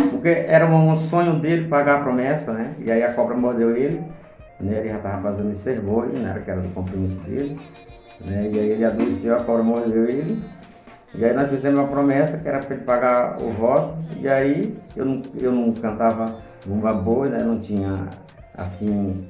Porque 0.10 0.30
era 0.30 0.66
um 0.66 0.96
sonho 0.96 1.36
dele 1.40 1.68
pagar 1.68 1.98
a 1.98 2.04
promessa, 2.04 2.54
né? 2.54 2.76
E 2.80 2.90
aí 2.90 3.04
a 3.04 3.12
cobra 3.12 3.36
mordeu 3.36 3.76
ele, 3.76 4.02
né? 4.58 4.80
Ele 4.80 4.88
já 4.88 4.96
estava 4.96 5.22
fazendo 5.22 5.52
esse 5.52 5.64
sermões, 5.64 6.18
né? 6.18 6.42
Que 6.46 6.50
era 6.50 6.62
do 6.62 6.70
compromisso 6.70 7.20
dele. 7.26 7.60
Né? 8.24 8.50
E 8.54 8.60
aí 8.60 8.70
ele 8.70 8.86
adoeceu, 8.86 9.36
a 9.36 9.44
cobra 9.44 9.64
mordeu 9.64 10.08
ele. 10.08 10.42
E 11.14 11.26
aí 11.26 11.34
nós 11.34 11.50
fizemos 11.50 11.78
uma 11.78 11.90
promessa 11.90 12.38
que 12.38 12.48
era 12.48 12.60
para 12.60 12.74
ele 12.74 12.86
pagar 12.86 13.38
o 13.42 13.50
voto. 13.50 13.98
E 14.22 14.30
aí 14.30 14.78
eu 14.96 15.04
não, 15.04 15.22
eu 15.38 15.52
não 15.52 15.74
cantava 15.74 16.36
uma 16.66 16.94
boa, 16.94 17.28
né? 17.28 17.44
Não 17.44 17.60
tinha 17.60 18.08
assim, 18.58 19.28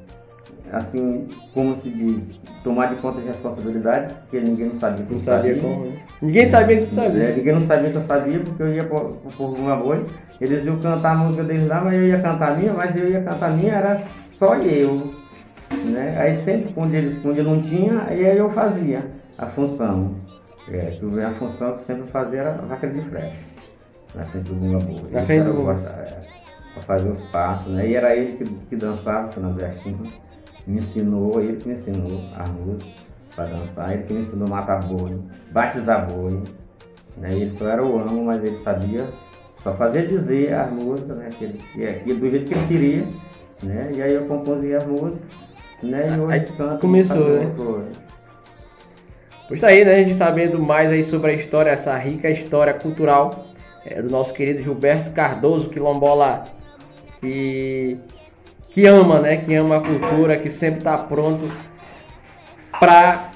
assim, 0.71 1.27
como 1.53 1.75
se 1.75 1.89
diz, 1.89 2.29
tomar 2.63 2.88
de 2.88 2.95
conta 2.95 3.19
de 3.21 3.27
responsabilidade, 3.27 4.13
porque 4.21 4.39
ninguém 4.39 4.67
não 4.67 4.75
sabia 4.75 5.05
que 5.05 5.12
eu 5.12 5.17
Não 5.17 5.24
sabia 5.24 5.55
sabia. 5.55 5.69
como, 5.69 5.86
né? 5.86 5.97
Ninguém 6.21 6.45
sabia 6.45 6.77
que 6.77 6.86
tu 6.88 7.00
É, 7.00 7.03
sabia. 7.03 7.36
ninguém 7.36 7.53
não 7.53 7.62
sabia 7.62 7.89
que 7.91 7.97
eu 7.97 8.01
sabia, 8.01 8.39
porque 8.39 8.63
eu 8.63 8.74
ia 8.74 8.83
por, 8.83 9.13
por 9.38 9.57
uma 9.57 9.75
boi. 9.75 10.05
Eles 10.39 10.65
iam 10.65 10.77
cantar 10.79 11.12
a 11.13 11.15
música 11.15 11.43
deles 11.43 11.67
lá, 11.67 11.81
mas 11.81 11.93
eu 11.95 12.07
ia 12.07 12.19
cantar 12.19 12.51
a 12.51 12.55
minha, 12.55 12.74
mas 12.74 12.95
eu 12.95 13.09
ia 13.09 13.21
cantar 13.24 13.47
a 13.50 13.53
minha, 13.53 13.74
era 13.74 13.97
só 13.97 14.55
eu. 14.55 15.12
Né? 15.86 16.15
Aí 16.19 16.36
sempre, 16.36 16.71
quando 16.74 16.93
ele, 16.93 17.19
quando 17.21 17.38
ele 17.39 17.50
não 17.50 17.62
tinha, 17.62 18.03
aí 18.07 18.38
eu 18.38 18.50
fazia 18.50 19.03
a 19.38 19.45
função. 19.47 20.13
É, 20.71 20.97
que 21.00 21.03
eu- 21.03 21.25
a 21.27 21.31
função 21.31 21.74
que 21.75 21.83
sempre 21.83 22.09
fazia 22.12 22.39
era 22.41 22.51
vaca 22.53 22.88
de 22.88 23.01
frecha. 23.01 23.33
Na 24.15 24.25
frente 24.25 24.50
do 24.50 24.55
bunga 24.55 24.79
boa. 24.86 25.01
Na 25.12 25.21
frente 25.21 25.43
do 25.45 25.53
bunga. 25.53 25.71
é, 25.74 26.17
pra 26.74 26.83
fazer 26.83 27.09
os 27.09 27.21
passos, 27.29 27.71
né? 27.74 27.88
E 27.88 27.95
era 27.95 28.15
ele 28.15 28.38
que, 28.38 28.45
que 28.69 28.75
dançava, 28.75 29.31
Fernando 29.31 29.55
Bertinho. 29.55 29.97
Me 30.67 30.79
ensinou, 30.79 31.41
ele 31.41 31.55
que 31.57 31.67
me 31.67 31.74
ensinou 31.75 32.21
a 32.36 32.45
música 32.47 32.91
para 33.36 33.45
dançar, 33.45 33.93
ele 33.93 34.03
que 34.03 34.13
me 34.13 34.19
ensinou 34.19 34.47
a 34.47 34.51
matar 34.51 34.83
boi, 34.83 35.17
batizar 35.51 36.05
boi. 36.12 36.43
Né? 37.15 37.33
Ele 37.33 37.51
só 37.51 37.67
era 37.67 37.83
o 37.83 37.97
amo, 37.97 38.25
mas 38.25 38.43
ele 38.43 38.57
sabia, 38.57 39.05
só 39.63 39.74
fazia 39.74 40.05
dizer 40.05 40.53
as 40.53 40.71
músicas, 40.71 41.17
né? 41.17 41.29
Que 41.38 41.45
ele, 41.45 41.62
que 41.74 41.88
aquilo 41.88 42.19
do 42.19 42.29
jeito 42.29 42.45
que 42.45 42.53
ele 42.53 42.67
queria. 42.67 43.03
Né? 43.63 43.91
E 43.95 44.01
aí 44.01 44.13
eu 44.13 44.25
compunha 44.27 44.77
as 44.77 44.86
músicas, 44.86 45.19
né? 45.81 46.15
E 46.15 46.19
hoje 46.19 46.33
Aí 46.33 46.45
canto. 46.57 46.81
começou, 46.81 47.29
né? 47.29 47.51
Pois 49.47 49.62
tá 49.62 49.67
aí, 49.67 49.86
né? 49.86 49.95
A 49.95 50.00
gente 50.00 50.15
sabendo 50.15 50.59
mais 50.59 50.91
aí 50.91 51.03
sobre 51.03 51.31
a 51.31 51.33
história, 51.33 51.71
essa 51.71 51.97
rica 51.97 52.29
história 52.29 52.74
cultural 52.74 53.45
é, 53.86 54.01
do 54.01 54.09
nosso 54.09 54.33
querido 54.33 54.62
Gilberto 54.62 55.12
Cardoso, 55.12 55.69
quilombola 55.69 56.43
que, 57.21 57.97
que 58.77 58.86
ama, 58.86 59.17
né? 59.19 59.38
Que 59.38 59.55
ama 59.55 59.77
a 59.77 59.81
cultura, 59.81 60.38
que 60.38 60.51
sempre 60.51 60.81
tá 60.81 60.96
pronto 60.96 61.50
para 62.79 63.31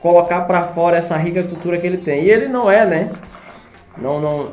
colocar 0.00 0.42
para 0.42 0.68
fora 0.68 0.98
essa 0.98 1.16
rica 1.16 1.42
cultura 1.42 1.78
que 1.78 1.84
ele 1.88 1.96
tem. 1.96 2.22
E 2.22 2.30
ele 2.30 2.46
não 2.46 2.70
é, 2.70 2.86
né? 2.86 3.10
Não, 3.98 4.20
não, 4.20 4.50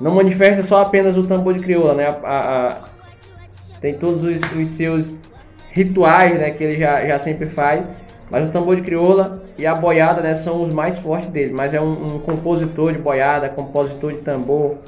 não 0.00 0.16
manifesta 0.16 0.64
só 0.64 0.82
apenas 0.82 1.16
o 1.16 1.22
tambor 1.24 1.54
de 1.54 1.60
crioula, 1.60 1.94
né? 1.94 2.08
A- 2.08 2.28
a- 2.28 2.68
a- 2.68 2.84
tem 3.80 3.94
todos 3.94 4.24
os, 4.24 4.40
os 4.56 4.68
seus 4.72 5.12
rituais, 5.70 6.36
né? 6.36 6.50
Que 6.50 6.64
ele 6.64 6.76
já, 6.76 7.06
já 7.06 7.16
sempre 7.20 7.46
faz. 7.46 7.84
Mas 8.28 8.48
o 8.48 8.50
tambor 8.50 8.74
de 8.74 8.82
crioula 8.82 9.44
e 9.56 9.64
a 9.64 9.72
boiada, 9.76 10.20
né? 10.20 10.34
São 10.34 10.64
os 10.64 10.74
mais 10.74 10.98
fortes 10.98 11.28
dele. 11.28 11.52
Mas 11.52 11.72
é 11.72 11.80
um, 11.80 12.16
um 12.16 12.18
compositor 12.18 12.92
de 12.92 12.98
boiada, 12.98 13.48
compositor 13.48 14.14
de 14.14 14.18
tambor, 14.18 14.78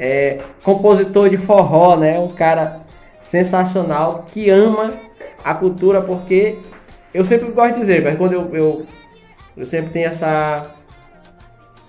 é, 0.00 0.38
compositor 0.64 1.28
de 1.28 1.36
forró, 1.36 1.94
né? 1.94 2.18
Um 2.18 2.28
cara 2.28 2.87
sensacional 3.30 4.26
que 4.30 4.48
ama 4.48 4.94
a 5.44 5.54
cultura 5.54 6.00
porque 6.00 6.58
eu 7.12 7.24
sempre 7.24 7.50
gosto 7.50 7.74
de 7.74 7.80
dizer, 7.80 8.02
mas 8.02 8.16
quando 8.16 8.32
eu, 8.32 8.54
eu, 8.54 8.86
eu 9.56 9.66
sempre 9.66 9.90
tenho 9.90 10.08
essa 10.08 10.66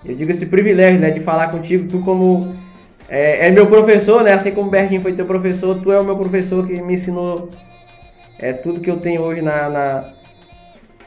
eu 0.04 0.14
digo 0.14 0.30
esse 0.30 0.46
privilégio, 0.46 0.98
né, 0.98 1.10
de 1.10 1.20
falar 1.20 1.48
contigo, 1.48 1.88
tu 1.88 2.02
como 2.02 2.54
é, 3.08 3.46
é 3.46 3.50
meu 3.50 3.66
professor, 3.66 4.22
né, 4.22 4.32
assim 4.32 4.52
como 4.52 4.68
o 4.68 4.70
Bertinho 4.70 5.00
foi 5.00 5.12
teu 5.12 5.26
professor, 5.26 5.78
tu 5.80 5.92
é 5.92 6.00
o 6.00 6.04
meu 6.04 6.16
professor 6.16 6.66
que 6.66 6.80
me 6.80 6.94
ensinou 6.94 7.50
é, 8.38 8.52
tudo 8.52 8.80
que 8.80 8.90
eu 8.90 8.98
tenho 8.98 9.20
hoje 9.22 9.42
na, 9.42 9.68
na, 9.68 10.04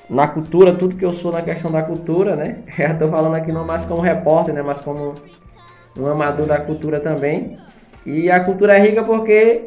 na 0.10 0.28
cultura, 0.28 0.76
tudo 0.76 0.96
que 0.96 1.06
eu 1.06 1.14
sou 1.14 1.32
na 1.32 1.42
questão 1.42 1.72
da 1.72 1.82
cultura, 1.82 2.36
né, 2.36 2.58
eu 2.78 2.98
tô 2.98 3.08
falando 3.08 3.36
aqui 3.36 3.52
não 3.52 3.66
mais 3.66 3.86
como 3.86 4.02
repórter, 4.02 4.54
né, 4.54 4.62
mas 4.64 4.82
como 4.82 5.16
um 5.98 6.08
amador 6.08 6.48
da 6.48 6.60
cultura 6.60 7.00
também, 7.00 7.58
e 8.06 8.30
a 8.30 8.40
cultura 8.40 8.78
é 8.78 8.82
rica 8.82 9.04
porque 9.04 9.66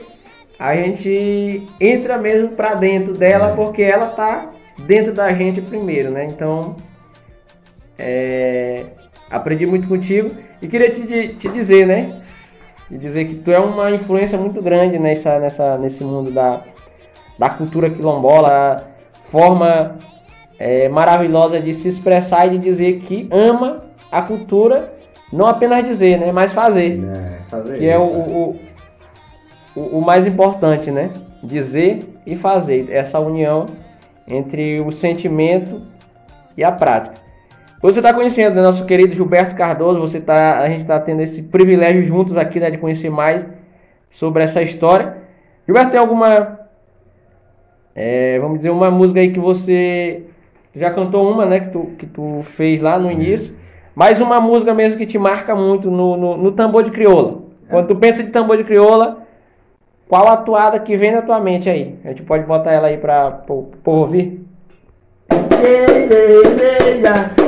a 0.59 0.75
gente 0.75 1.67
entra 1.81 2.17
mesmo 2.19 2.51
pra 2.51 2.75
dentro 2.75 3.13
dela 3.15 3.55
porque 3.55 3.83
ela 3.83 4.07
tá 4.07 4.51
dentro 4.79 5.13
da 5.13 5.33
gente 5.33 5.61
primeiro, 5.61 6.11
né? 6.11 6.25
Então, 6.25 6.77
é, 7.99 8.85
aprendi 9.31 9.67
muito 9.67 9.87
contigo 9.87 10.31
e 10.61 10.69
queria 10.69 10.91
te, 10.91 11.35
te 11.35 11.49
dizer, 11.49 11.87
né? 11.87 12.21
Te 12.89 12.97
dizer 12.97 13.27
que 13.27 13.35
tu 13.35 13.51
é 13.51 13.59
uma 13.59 13.91
influência 13.91 14.39
muito 14.39 14.63
grande 14.63 14.99
nessa, 14.99 15.39
nessa, 15.39 15.77
nesse 15.77 16.03
mundo 16.03 16.31
da, 16.31 16.63
da 17.39 17.51
cultura 17.51 17.91
quilombola, 17.91 18.89
forma 19.25 19.97
é, 20.59 20.89
maravilhosa 20.89 21.61
de 21.61 21.75
se 21.75 21.89
expressar 21.89 22.47
e 22.47 22.51
de 22.51 22.59
dizer 22.59 23.01
que 23.01 23.29
ama 23.31 23.85
a 24.11 24.23
cultura, 24.23 24.95
não 25.33 25.47
apenas 25.47 25.85
dizer, 25.85 26.19
né? 26.19 26.33
Mas 26.33 26.53
fazer. 26.53 27.03
É, 27.03 27.41
fazer 27.51 27.79
Que 27.79 27.87
é 27.89 27.99
o, 27.99 28.03
o, 28.03 28.61
o, 29.76 29.99
o 29.99 30.04
mais 30.04 30.26
importante, 30.26 30.90
né? 30.90 31.11
Dizer 31.42 32.04
e 32.26 32.35
fazer. 32.35 32.90
Essa 32.90 33.21
união 33.21 33.66
entre 34.26 34.80
o 34.80 34.90
sentimento 34.90 35.83
e 36.56 36.64
a 36.64 36.73
prática. 36.73 37.16
Você 37.80 37.99
está 38.00 38.12
conhecendo 38.12 38.54
né, 38.54 38.62
nosso 38.62 38.87
querido 38.87 39.14
Gilberto 39.14 39.54
Cardoso, 39.54 40.00
você 40.00 40.21
tá, 40.21 40.61
a 40.61 40.68
gente 40.68 40.80
está 40.80 40.99
tendo 40.99 41.21
esse 41.21 41.42
privilégio 41.42 42.02
juntos 42.04 42.37
aqui 42.37 42.59
né, 42.59 42.71
de 42.71 42.78
conhecer 42.78 43.11
mais 43.11 43.47
sobre 44.11 44.42
essa 44.42 44.62
história. 44.62 45.18
Gilberto, 45.66 45.90
tem 45.90 46.00
alguma, 46.00 46.59
é, 47.95 48.38
vamos 48.40 48.59
dizer, 48.59 48.71
uma 48.71 48.90
música 48.90 49.21
aí 49.21 49.30
que 49.30 49.38
você 49.38 50.23
já 50.75 50.90
cantou 50.90 51.30
uma, 51.30 51.45
né, 51.45 51.61
que 51.61 51.68
tu, 51.68 51.90
que 51.99 52.06
tu 52.06 52.40
fez 52.42 52.80
lá 52.80 52.99
no 52.99 53.12
início, 53.12 53.54
mas 53.95 54.21
uma 54.21 54.40
música 54.40 54.75
mesmo 54.75 54.99
que 54.99 55.06
te 55.06 55.18
marca 55.18 55.54
muito 55.54 55.90
no, 55.90 56.16
no, 56.16 56.37
no 56.37 56.52
tambor 56.52 56.83
de 56.83 56.90
crioula. 56.90 57.42
Quando 57.68 57.88
tu 57.88 57.97
pensa 57.97 58.23
de 58.23 58.30
tambor 58.30 58.56
de 58.56 58.64
crioula, 58.64 59.25
qual 60.09 60.29
a 60.29 60.37
toada 60.37 60.79
que 60.79 60.97
vem 60.97 61.13
na 61.13 61.23
tua 61.23 61.41
mente 61.41 61.69
aí? 61.69 61.99
A 62.05 62.09
gente 62.09 62.23
pode 62.23 62.45
botar 62.45 62.73
ela 62.73 62.89
aí 62.89 62.97
pra, 62.97 63.31
pra, 63.31 63.57
pra 63.83 63.93
ouvir? 63.93 64.47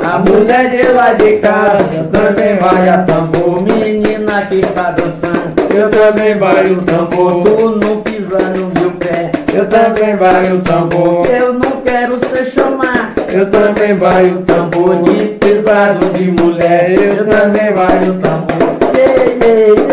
A 0.05 0.19
mulher 0.19 0.71
de 0.71 0.89
lá 0.89 1.13
de 1.13 1.39
casa 1.39 1.79
também 2.05 2.55
vai 2.59 2.89
a 2.89 3.03
tambor, 3.05 3.63
menina 3.63 4.47
que 4.47 4.57
está 4.57 4.91
dançando. 4.91 5.55
Eu 5.73 5.91
também 5.91 6.37
vai 6.39 6.67
o 6.67 6.81
tambor, 6.85 7.45
tu 7.45 7.77
não 7.77 8.01
pisa 8.01 8.39
no 8.39 8.81
meu 8.81 8.91
pé. 8.93 9.31
Eu 9.55 9.69
também 9.69 10.17
vai 10.17 10.53
o 10.53 10.61
tambor, 10.63 11.27
eu 11.27 11.53
não 11.53 11.83
quero 11.83 12.15
ser 12.15 12.51
chamar. 12.51 13.15
Eu 13.33 13.51
também 13.51 13.95
vai 13.95 14.27
o 14.27 14.43
tambor 14.43 14.97
de 15.03 15.29
pesado 15.35 16.07
de 16.15 16.31
mulher. 16.33 16.91
Eu 16.91 17.27
também 17.27 17.73
vai 17.73 18.03
o 18.09 18.15
tambor. 18.19 19.88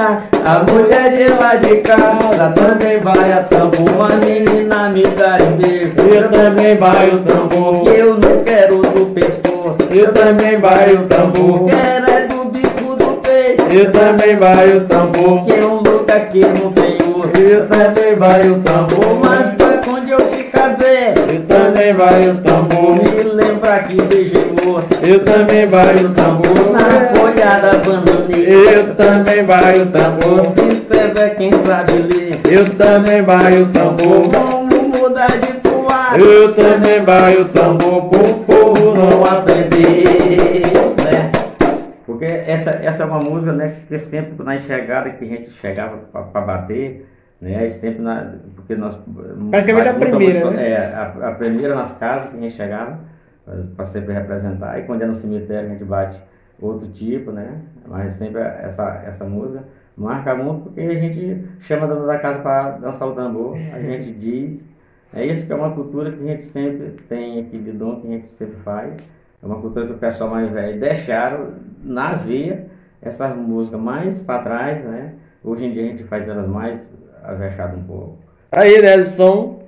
A 0.00 0.62
mulher 0.70 1.10
de 1.10 1.28
lá 1.34 1.56
de 1.56 1.78
casa 1.78 2.52
também 2.52 3.00
vai 3.00 3.32
a 3.32 3.42
tambor. 3.42 4.12
A 4.12 4.14
menina 4.14 4.90
me 4.90 5.02
dá 5.02 5.38
um 5.44 5.56
beijo. 5.56 5.96
Eu 5.98 6.30
também 6.30 6.76
vai 6.76 7.08
o 7.08 7.18
tambor. 7.18 7.88
Eu 7.88 8.14
não 8.14 8.44
quero 8.44 8.80
do 8.80 9.06
pescoço. 9.06 9.76
Eu 9.90 10.12
também 10.12 10.56
vai 10.58 10.94
o 10.94 11.02
tambor. 11.08 11.68
Quero 11.68 12.10
é 12.12 12.26
do 12.28 12.44
bico 12.44 12.94
do 12.94 13.20
peito. 13.22 13.64
Eu 13.72 13.90
também 13.90 14.36
vai 14.36 14.68
o 14.68 14.84
tambor. 14.84 15.44
Que 15.44 15.52
é 15.54 15.66
um 15.66 15.78
lugar 15.78 16.30
que 16.30 16.40
não 16.46 16.72
tem 16.72 16.96
osso. 17.16 17.36
Eu 17.36 17.66
também 17.66 18.14
vai 18.14 18.48
o 18.48 18.60
tambor. 18.60 19.20
Mas 19.20 19.54
foi 19.58 19.94
onde 19.94 20.12
eu 20.12 20.20
ficar 20.20 20.76
velho. 20.76 21.18
Eu 21.28 21.44
também 21.46 21.92
vai 21.92 22.28
o 22.28 22.36
tambor. 22.36 22.94
Me 22.94 23.22
lembra 23.32 23.80
que 23.80 24.00
beijei 24.00 24.27
Eu 25.02 25.24
também 25.24 25.66
vai 25.66 25.94
o 25.96 26.08
tambor. 26.14 26.72
Na 26.72 27.16
folhada 27.16 27.70
bananeira. 27.78 28.50
Eu 28.50 28.94
também 28.94 29.44
vai 29.44 29.80
o 29.80 29.86
tambor. 29.86 30.44
Se 30.58 30.68
escreve 30.68 31.30
quem 31.36 31.52
sabe 31.52 31.92
ler. 31.92 32.38
Eu 32.50 32.68
também 32.76 33.22
vai 33.22 33.60
o 33.62 33.66
tambor. 33.68 34.22
Vamos 34.28 34.98
mudar 34.98 35.28
de 35.28 35.52
toalha. 35.60 36.18
Eu 36.20 36.54
também 36.54 37.02
vai 37.04 37.36
o 37.36 37.44
tambor 37.46 38.08
pro 38.08 38.34
povo 38.44 38.94
não 38.94 39.24
aprender. 39.24 40.62
Né? 41.04 41.32
Porque 42.06 42.24
essa, 42.24 42.70
essa 42.70 43.02
é 43.02 43.06
uma 43.06 43.20
música, 43.20 43.52
né, 43.52 43.74
que 43.88 43.98
sempre 43.98 44.44
na 44.44 44.58
chegada 44.58 45.10
que 45.10 45.24
a 45.24 45.28
gente 45.28 45.50
chegava 45.50 45.96
para 46.12 46.40
bater, 46.40 47.06
né, 47.40 47.68
sempre 47.68 48.02
na, 48.02 48.32
porque 48.56 48.74
nós 48.74 48.96
Praticamente 49.50 49.88
a 49.88 49.92
muito- 49.92 50.08
primeira, 50.16 50.40
muito- 50.46 50.56
né? 50.56 50.70
É, 50.70 50.76
a, 50.94 51.28
a 51.28 51.32
primeira 51.32 51.74
nas 51.74 51.92
casas 51.98 52.30
que 52.30 52.36
a 52.36 52.40
gente 52.40 52.54
chegava 52.54 52.98
para 53.76 53.84
sempre 53.84 54.12
representar, 54.12 54.78
e 54.78 54.82
quando 54.82 55.02
é 55.02 55.06
no 55.06 55.14
cemitério 55.14 55.68
a 55.68 55.72
gente 55.72 55.84
bate 55.84 56.20
outro 56.60 56.88
tipo, 56.88 57.30
né? 57.30 57.60
Mas 57.86 58.14
sempre 58.14 58.40
essa, 58.40 59.02
essa 59.06 59.24
música 59.24 59.64
marca 59.96 60.34
muito 60.34 60.64
porque 60.64 60.80
a 60.80 60.94
gente 60.94 61.44
chama 61.60 61.86
a 61.86 61.88
dona 61.88 62.06
da 62.06 62.18
casa 62.18 62.38
para 62.40 62.70
dançar 62.72 63.08
o 63.08 63.14
tambor, 63.14 63.56
a 63.56 63.80
gente 63.80 64.12
diz. 64.12 64.64
É 65.12 65.24
isso 65.24 65.46
que 65.46 65.52
é 65.52 65.56
uma 65.56 65.70
cultura 65.70 66.12
que 66.12 66.22
a 66.22 66.26
gente 66.26 66.44
sempre 66.44 66.90
tem 67.08 67.40
aqui 67.40 67.58
de 67.58 67.72
dom, 67.72 68.00
que 68.00 68.06
a 68.06 68.10
gente 68.10 68.28
sempre 68.28 68.56
faz. 68.62 68.94
É 69.42 69.46
uma 69.46 69.60
cultura 69.60 69.86
que 69.86 69.92
o 69.92 69.98
pessoal 69.98 70.30
mais 70.30 70.50
velho 70.50 70.78
deixaram 70.78 71.54
na 71.82 72.12
veia 72.12 72.66
essas 73.00 73.34
músicas 73.34 73.80
mais 73.80 74.20
para 74.20 74.42
trás, 74.42 74.84
né? 74.84 75.14
Hoje 75.42 75.64
em 75.64 75.72
dia 75.72 75.82
a 75.82 75.86
gente 75.86 76.04
faz 76.04 76.28
elas 76.28 76.46
mais 76.46 76.80
avechadas 77.24 77.78
um 77.78 77.84
pouco. 77.84 78.18
Aí, 78.52 78.82
né? 78.82 79.02
São, 79.04 79.60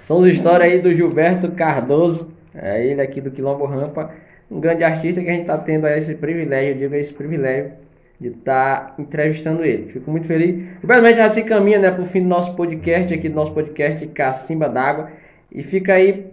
são 0.00 0.20
as 0.20 0.26
histórias 0.26 0.72
aí 0.72 0.80
do 0.80 0.92
Gilberto 0.92 1.50
Cardoso, 1.52 2.30
é 2.54 2.84
ele 2.84 3.00
aqui 3.00 3.20
do 3.20 3.30
Quilombo 3.30 3.64
Rampa, 3.64 4.10
um 4.50 4.60
grande 4.60 4.82
artista 4.82 5.20
que 5.20 5.28
a 5.28 5.32
gente 5.32 5.42
está 5.42 5.58
tendo 5.58 5.86
esse 5.86 6.14
privilégio, 6.14 6.72
eu 6.72 6.78
digo 6.78 6.94
esse 6.94 7.12
privilégio 7.12 7.72
de 8.20 8.28
estar 8.28 8.94
entrevistando 8.98 9.64
ele. 9.64 9.92
Fico 9.92 10.10
muito 10.10 10.26
feliz. 10.26 10.56
Gente 10.82 11.16
já 11.16 11.30
se 11.30 11.42
caminha 11.44 11.78
né, 11.78 11.90
para 11.90 12.02
o 12.02 12.06
fim 12.06 12.22
do 12.22 12.28
nosso 12.28 12.54
podcast, 12.54 13.12
aqui 13.14 13.28
do 13.28 13.34
nosso 13.34 13.52
podcast 13.52 14.06
Cacimba 14.08 14.68
d'Água, 14.68 15.10
e 15.50 15.62
fica 15.62 15.94
aí, 15.94 16.26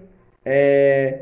é, 0.43 1.19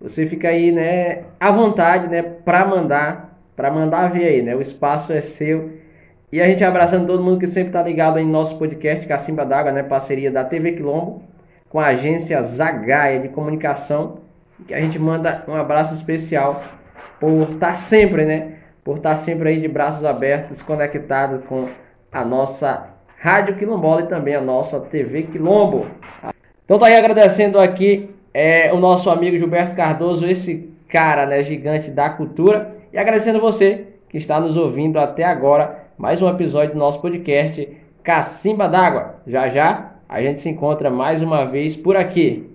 você 0.00 0.26
fica 0.26 0.48
aí, 0.48 0.72
né, 0.72 1.24
à 1.38 1.50
vontade, 1.50 2.08
né, 2.08 2.22
para 2.22 2.64
mandar, 2.64 3.38
para 3.56 3.70
mandar 3.70 4.08
ver 4.08 4.24
aí, 4.24 4.42
né, 4.42 4.54
o 4.54 4.62
espaço 4.62 5.12
é 5.12 5.20
seu. 5.20 5.80
E 6.32 6.40
a 6.40 6.46
gente 6.46 6.62
abraçando 6.62 7.08
todo 7.08 7.24
mundo 7.24 7.40
que 7.40 7.46
sempre 7.48 7.72
tá 7.72 7.82
ligado 7.82 8.20
no 8.20 8.26
nosso 8.26 8.56
podcast 8.56 9.04
Cacimba 9.04 9.44
d'Água, 9.44 9.72
né? 9.72 9.82
Parceria 9.82 10.30
da 10.30 10.44
TV 10.44 10.72
Quilombo 10.72 11.24
com 11.68 11.80
a 11.80 11.86
agência 11.86 12.40
Zagaia 12.42 13.18
de 13.18 13.28
comunicação. 13.28 14.19
Que 14.66 14.74
a 14.74 14.80
gente 14.80 14.98
manda 14.98 15.44
um 15.46 15.54
abraço 15.54 15.94
especial 15.94 16.62
por 17.18 17.50
estar 17.50 17.78
sempre, 17.78 18.24
né? 18.24 18.54
Por 18.84 18.96
estar 18.96 19.16
sempre 19.16 19.50
aí 19.50 19.60
de 19.60 19.68
braços 19.68 20.04
abertos, 20.04 20.62
conectado 20.62 21.42
com 21.46 21.68
a 22.10 22.24
nossa 22.24 22.88
Rádio 23.18 23.56
Quilombola 23.56 24.02
e 24.02 24.06
também 24.06 24.34
a 24.34 24.40
nossa 24.40 24.80
TV 24.80 25.24
Quilombo. 25.24 25.86
Então 26.64 26.78
tá 26.78 26.86
aí 26.86 26.96
agradecendo 26.96 27.58
aqui 27.58 28.08
é, 28.32 28.72
o 28.72 28.78
nosso 28.78 29.10
amigo 29.10 29.36
Gilberto 29.36 29.76
Cardoso, 29.76 30.26
esse 30.26 30.72
cara 30.88 31.26
né, 31.26 31.42
gigante 31.42 31.90
da 31.90 32.08
cultura. 32.10 32.76
E 32.92 32.98
agradecendo 32.98 33.40
você 33.40 33.86
que 34.08 34.18
está 34.18 34.40
nos 34.40 34.56
ouvindo 34.56 34.98
até 34.98 35.24
agora. 35.24 35.84
Mais 35.96 36.22
um 36.22 36.28
episódio 36.28 36.72
do 36.72 36.78
nosso 36.78 37.00
podcast 37.00 37.68
Cacimba 38.02 38.66
d'Água. 38.66 39.16
Já 39.26 39.48
já 39.48 39.92
a 40.08 40.20
gente 40.20 40.40
se 40.40 40.48
encontra 40.48 40.90
mais 40.90 41.22
uma 41.22 41.44
vez 41.44 41.76
por 41.76 41.96
aqui. 41.96 42.49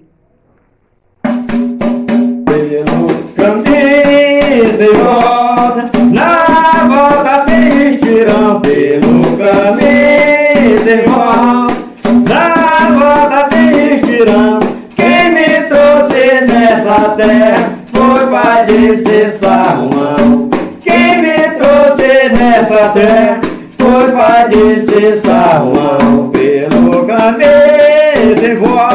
Pelo 2.68 3.08
caminho 3.36 4.66
de 4.76 4.88
volta, 4.98 5.86
na 6.12 6.88
volta 6.88 7.46
tem 7.46 7.90
estirão. 7.94 8.60
Pelo 8.60 9.38
caminho 9.38 10.78
de 10.84 10.96
volta, 11.08 11.76
na 12.28 12.44
volta 12.98 13.50
tem 13.50 13.98
estirão. 13.98 14.60
Quem 14.96 15.30
me 15.32 15.50
trouxe 15.68 16.42
nessa 16.52 17.10
terra 17.12 17.76
foi 17.94 18.26
Pai 18.32 18.66
de 18.66 19.32
Salomão. 19.38 20.50
Quem 20.82 21.22
me 21.22 21.38
trouxe 21.60 22.34
nessa 22.34 22.90
terra 22.94 23.42
foi 23.78 24.12
Pai 24.12 24.50
de 24.50 25.18
Salomão. 25.18 26.32
Pelo 26.32 27.06
caminho 27.06 28.36
de 28.36 28.56
volta. 28.56 28.95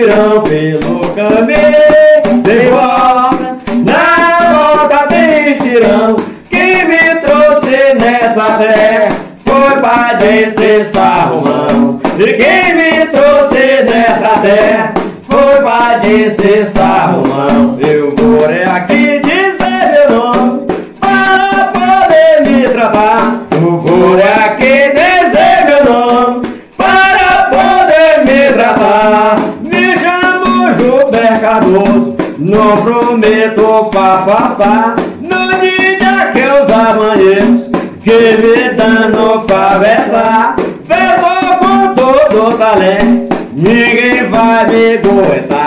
Estirão 0.00 0.42
pelo 0.44 1.00
caminho 1.14 2.42
de 2.42 2.70
volta. 2.70 3.58
Na 3.84 4.74
volta 4.74 5.06
tem 5.08 5.52
estirão. 5.52 6.16
Quem 6.48 6.88
me 6.88 7.16
trouxe 7.16 7.94
nessa 8.00 8.56
terra 8.56 9.10
foi 9.44 9.80
para 9.82 10.14
descer 10.14 10.86
Salomão. 10.86 12.00
E 12.18 12.32
quem 12.32 12.74
me 12.76 13.06
trouxe 13.08 13.84
nessa 13.92 14.40
terra 14.40 14.94
foi 15.28 15.62
para 15.62 15.98
descer 15.98 16.66
Salomão. 16.66 17.78
Eu 17.86 18.48
é 18.48 18.64
aqui 18.64 19.18
dizer 19.18 20.08
meu 20.08 20.18
nome 20.18 20.66
para 20.98 21.72
poder 21.74 22.50
me 22.50 22.66
tratar. 22.68 23.42
Eu 23.52 23.78
vou 23.78 24.16
não 32.70 32.76
prometo 32.76 33.90
papapá. 33.90 34.94
No 35.20 35.60
dia 35.60 36.30
que 36.32 36.38
eu 36.38 36.62
os 36.62 36.70
amanheço, 36.70 37.70
que 38.00 38.12
me 38.12 38.70
dando 38.74 39.44
pra 39.46 39.70
versar. 39.78 40.54
Verso 40.84 41.26
com 41.58 41.94
todo 41.94 42.56
talento, 42.56 43.36
ninguém 43.54 44.28
vai 44.28 44.66
me 44.66 44.98
aguentar. 44.98 45.59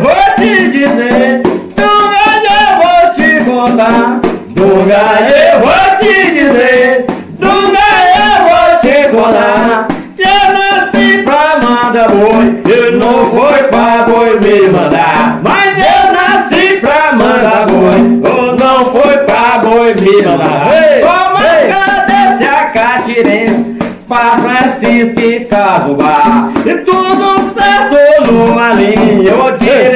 eu 0.00 0.06
vou 0.06 0.14
te 0.36 0.70
dizer, 0.70 1.42
Dunga 1.76 2.28
eu 2.48 2.70
vou 2.80 3.12
te 3.14 3.44
contar, 3.44 4.20
Dunga 4.54 5.02
eu 5.28 5.60
vou 5.60 5.98
te 6.00 6.30
dizer, 6.30 7.06
Dunga 7.38 7.88
eu 8.16 8.34
vou 8.48 8.70
te 8.80 8.96
contar. 9.10 9.88
Se 10.16 10.22
eu 10.22 10.52
nasci 10.54 11.22
pra 11.22 11.60
mandar 11.62 12.08
boi, 12.08 12.62
eu 12.74 12.98
não 12.98 13.26
foi 13.26 13.62
pra 13.64 14.06
boi 14.08 14.40
me 14.40 14.70
mandar, 14.70 15.38
mas 15.42 15.76
eu 15.78 16.12
nasci 16.14 16.78
pra 16.80 17.12
mandar 17.12 17.66
boi, 17.66 18.30
ou 18.30 18.56
não 18.56 18.86
foi 18.90 19.18
pra 19.18 19.58
boi 19.62 19.94
me 19.94 20.22
mandar. 20.22 20.68
Ei, 20.72 21.02
Toma 21.02 21.40
ei. 21.46 21.70
cadê 21.70 22.46
a 22.46 22.64
catirenha, 22.70 23.64
pra 24.08 24.38
Francisco 24.38 25.20
e 25.20 25.44
Cabubá, 25.44 26.50
e 26.64 26.74
tudo 26.78 27.38
certo 27.40 28.32
numa 28.32 28.72
linha, 28.72 29.30
eu 29.30 29.50
digo 29.58 29.89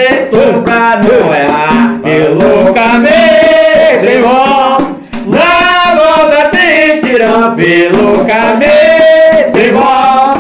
pra 0.63 1.01
não 1.03 1.35
errar. 1.35 2.01
Pelo 2.03 2.75
caminho, 2.75 4.01
tribom, 4.01 4.79
na 5.27 5.95
volta 5.95 6.49
tem 6.51 7.01
tirão. 7.01 7.55
Pelo 7.55 8.25
caminho, 8.25 9.53
tribom, 9.53 10.35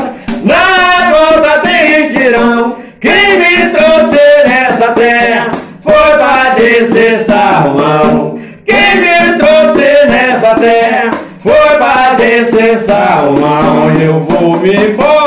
na 0.45 1.11
volta 1.11 1.59
tem 1.61 2.09
tirão. 2.09 2.77
Quem 3.01 3.39
me 3.39 3.69
trouxe 3.71 4.21
nessa 4.47 4.89
terra 4.93 5.51
foi 5.81 6.19
pra 6.19 6.55
descer 6.57 7.19
Salomão. 7.19 8.39
Quem 8.67 8.97
me 8.97 9.39
trouxe 9.39 10.07
nessa 10.11 10.55
terra 10.55 11.11
foi 11.39 11.77
pra 11.79 12.15
descer 12.15 12.79
Salomão. 12.79 13.93
Eu 14.01 14.21
vou 14.21 14.57
me 14.57 14.75
embora, 14.75 15.24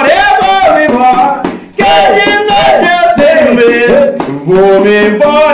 Vou 5.15 5.46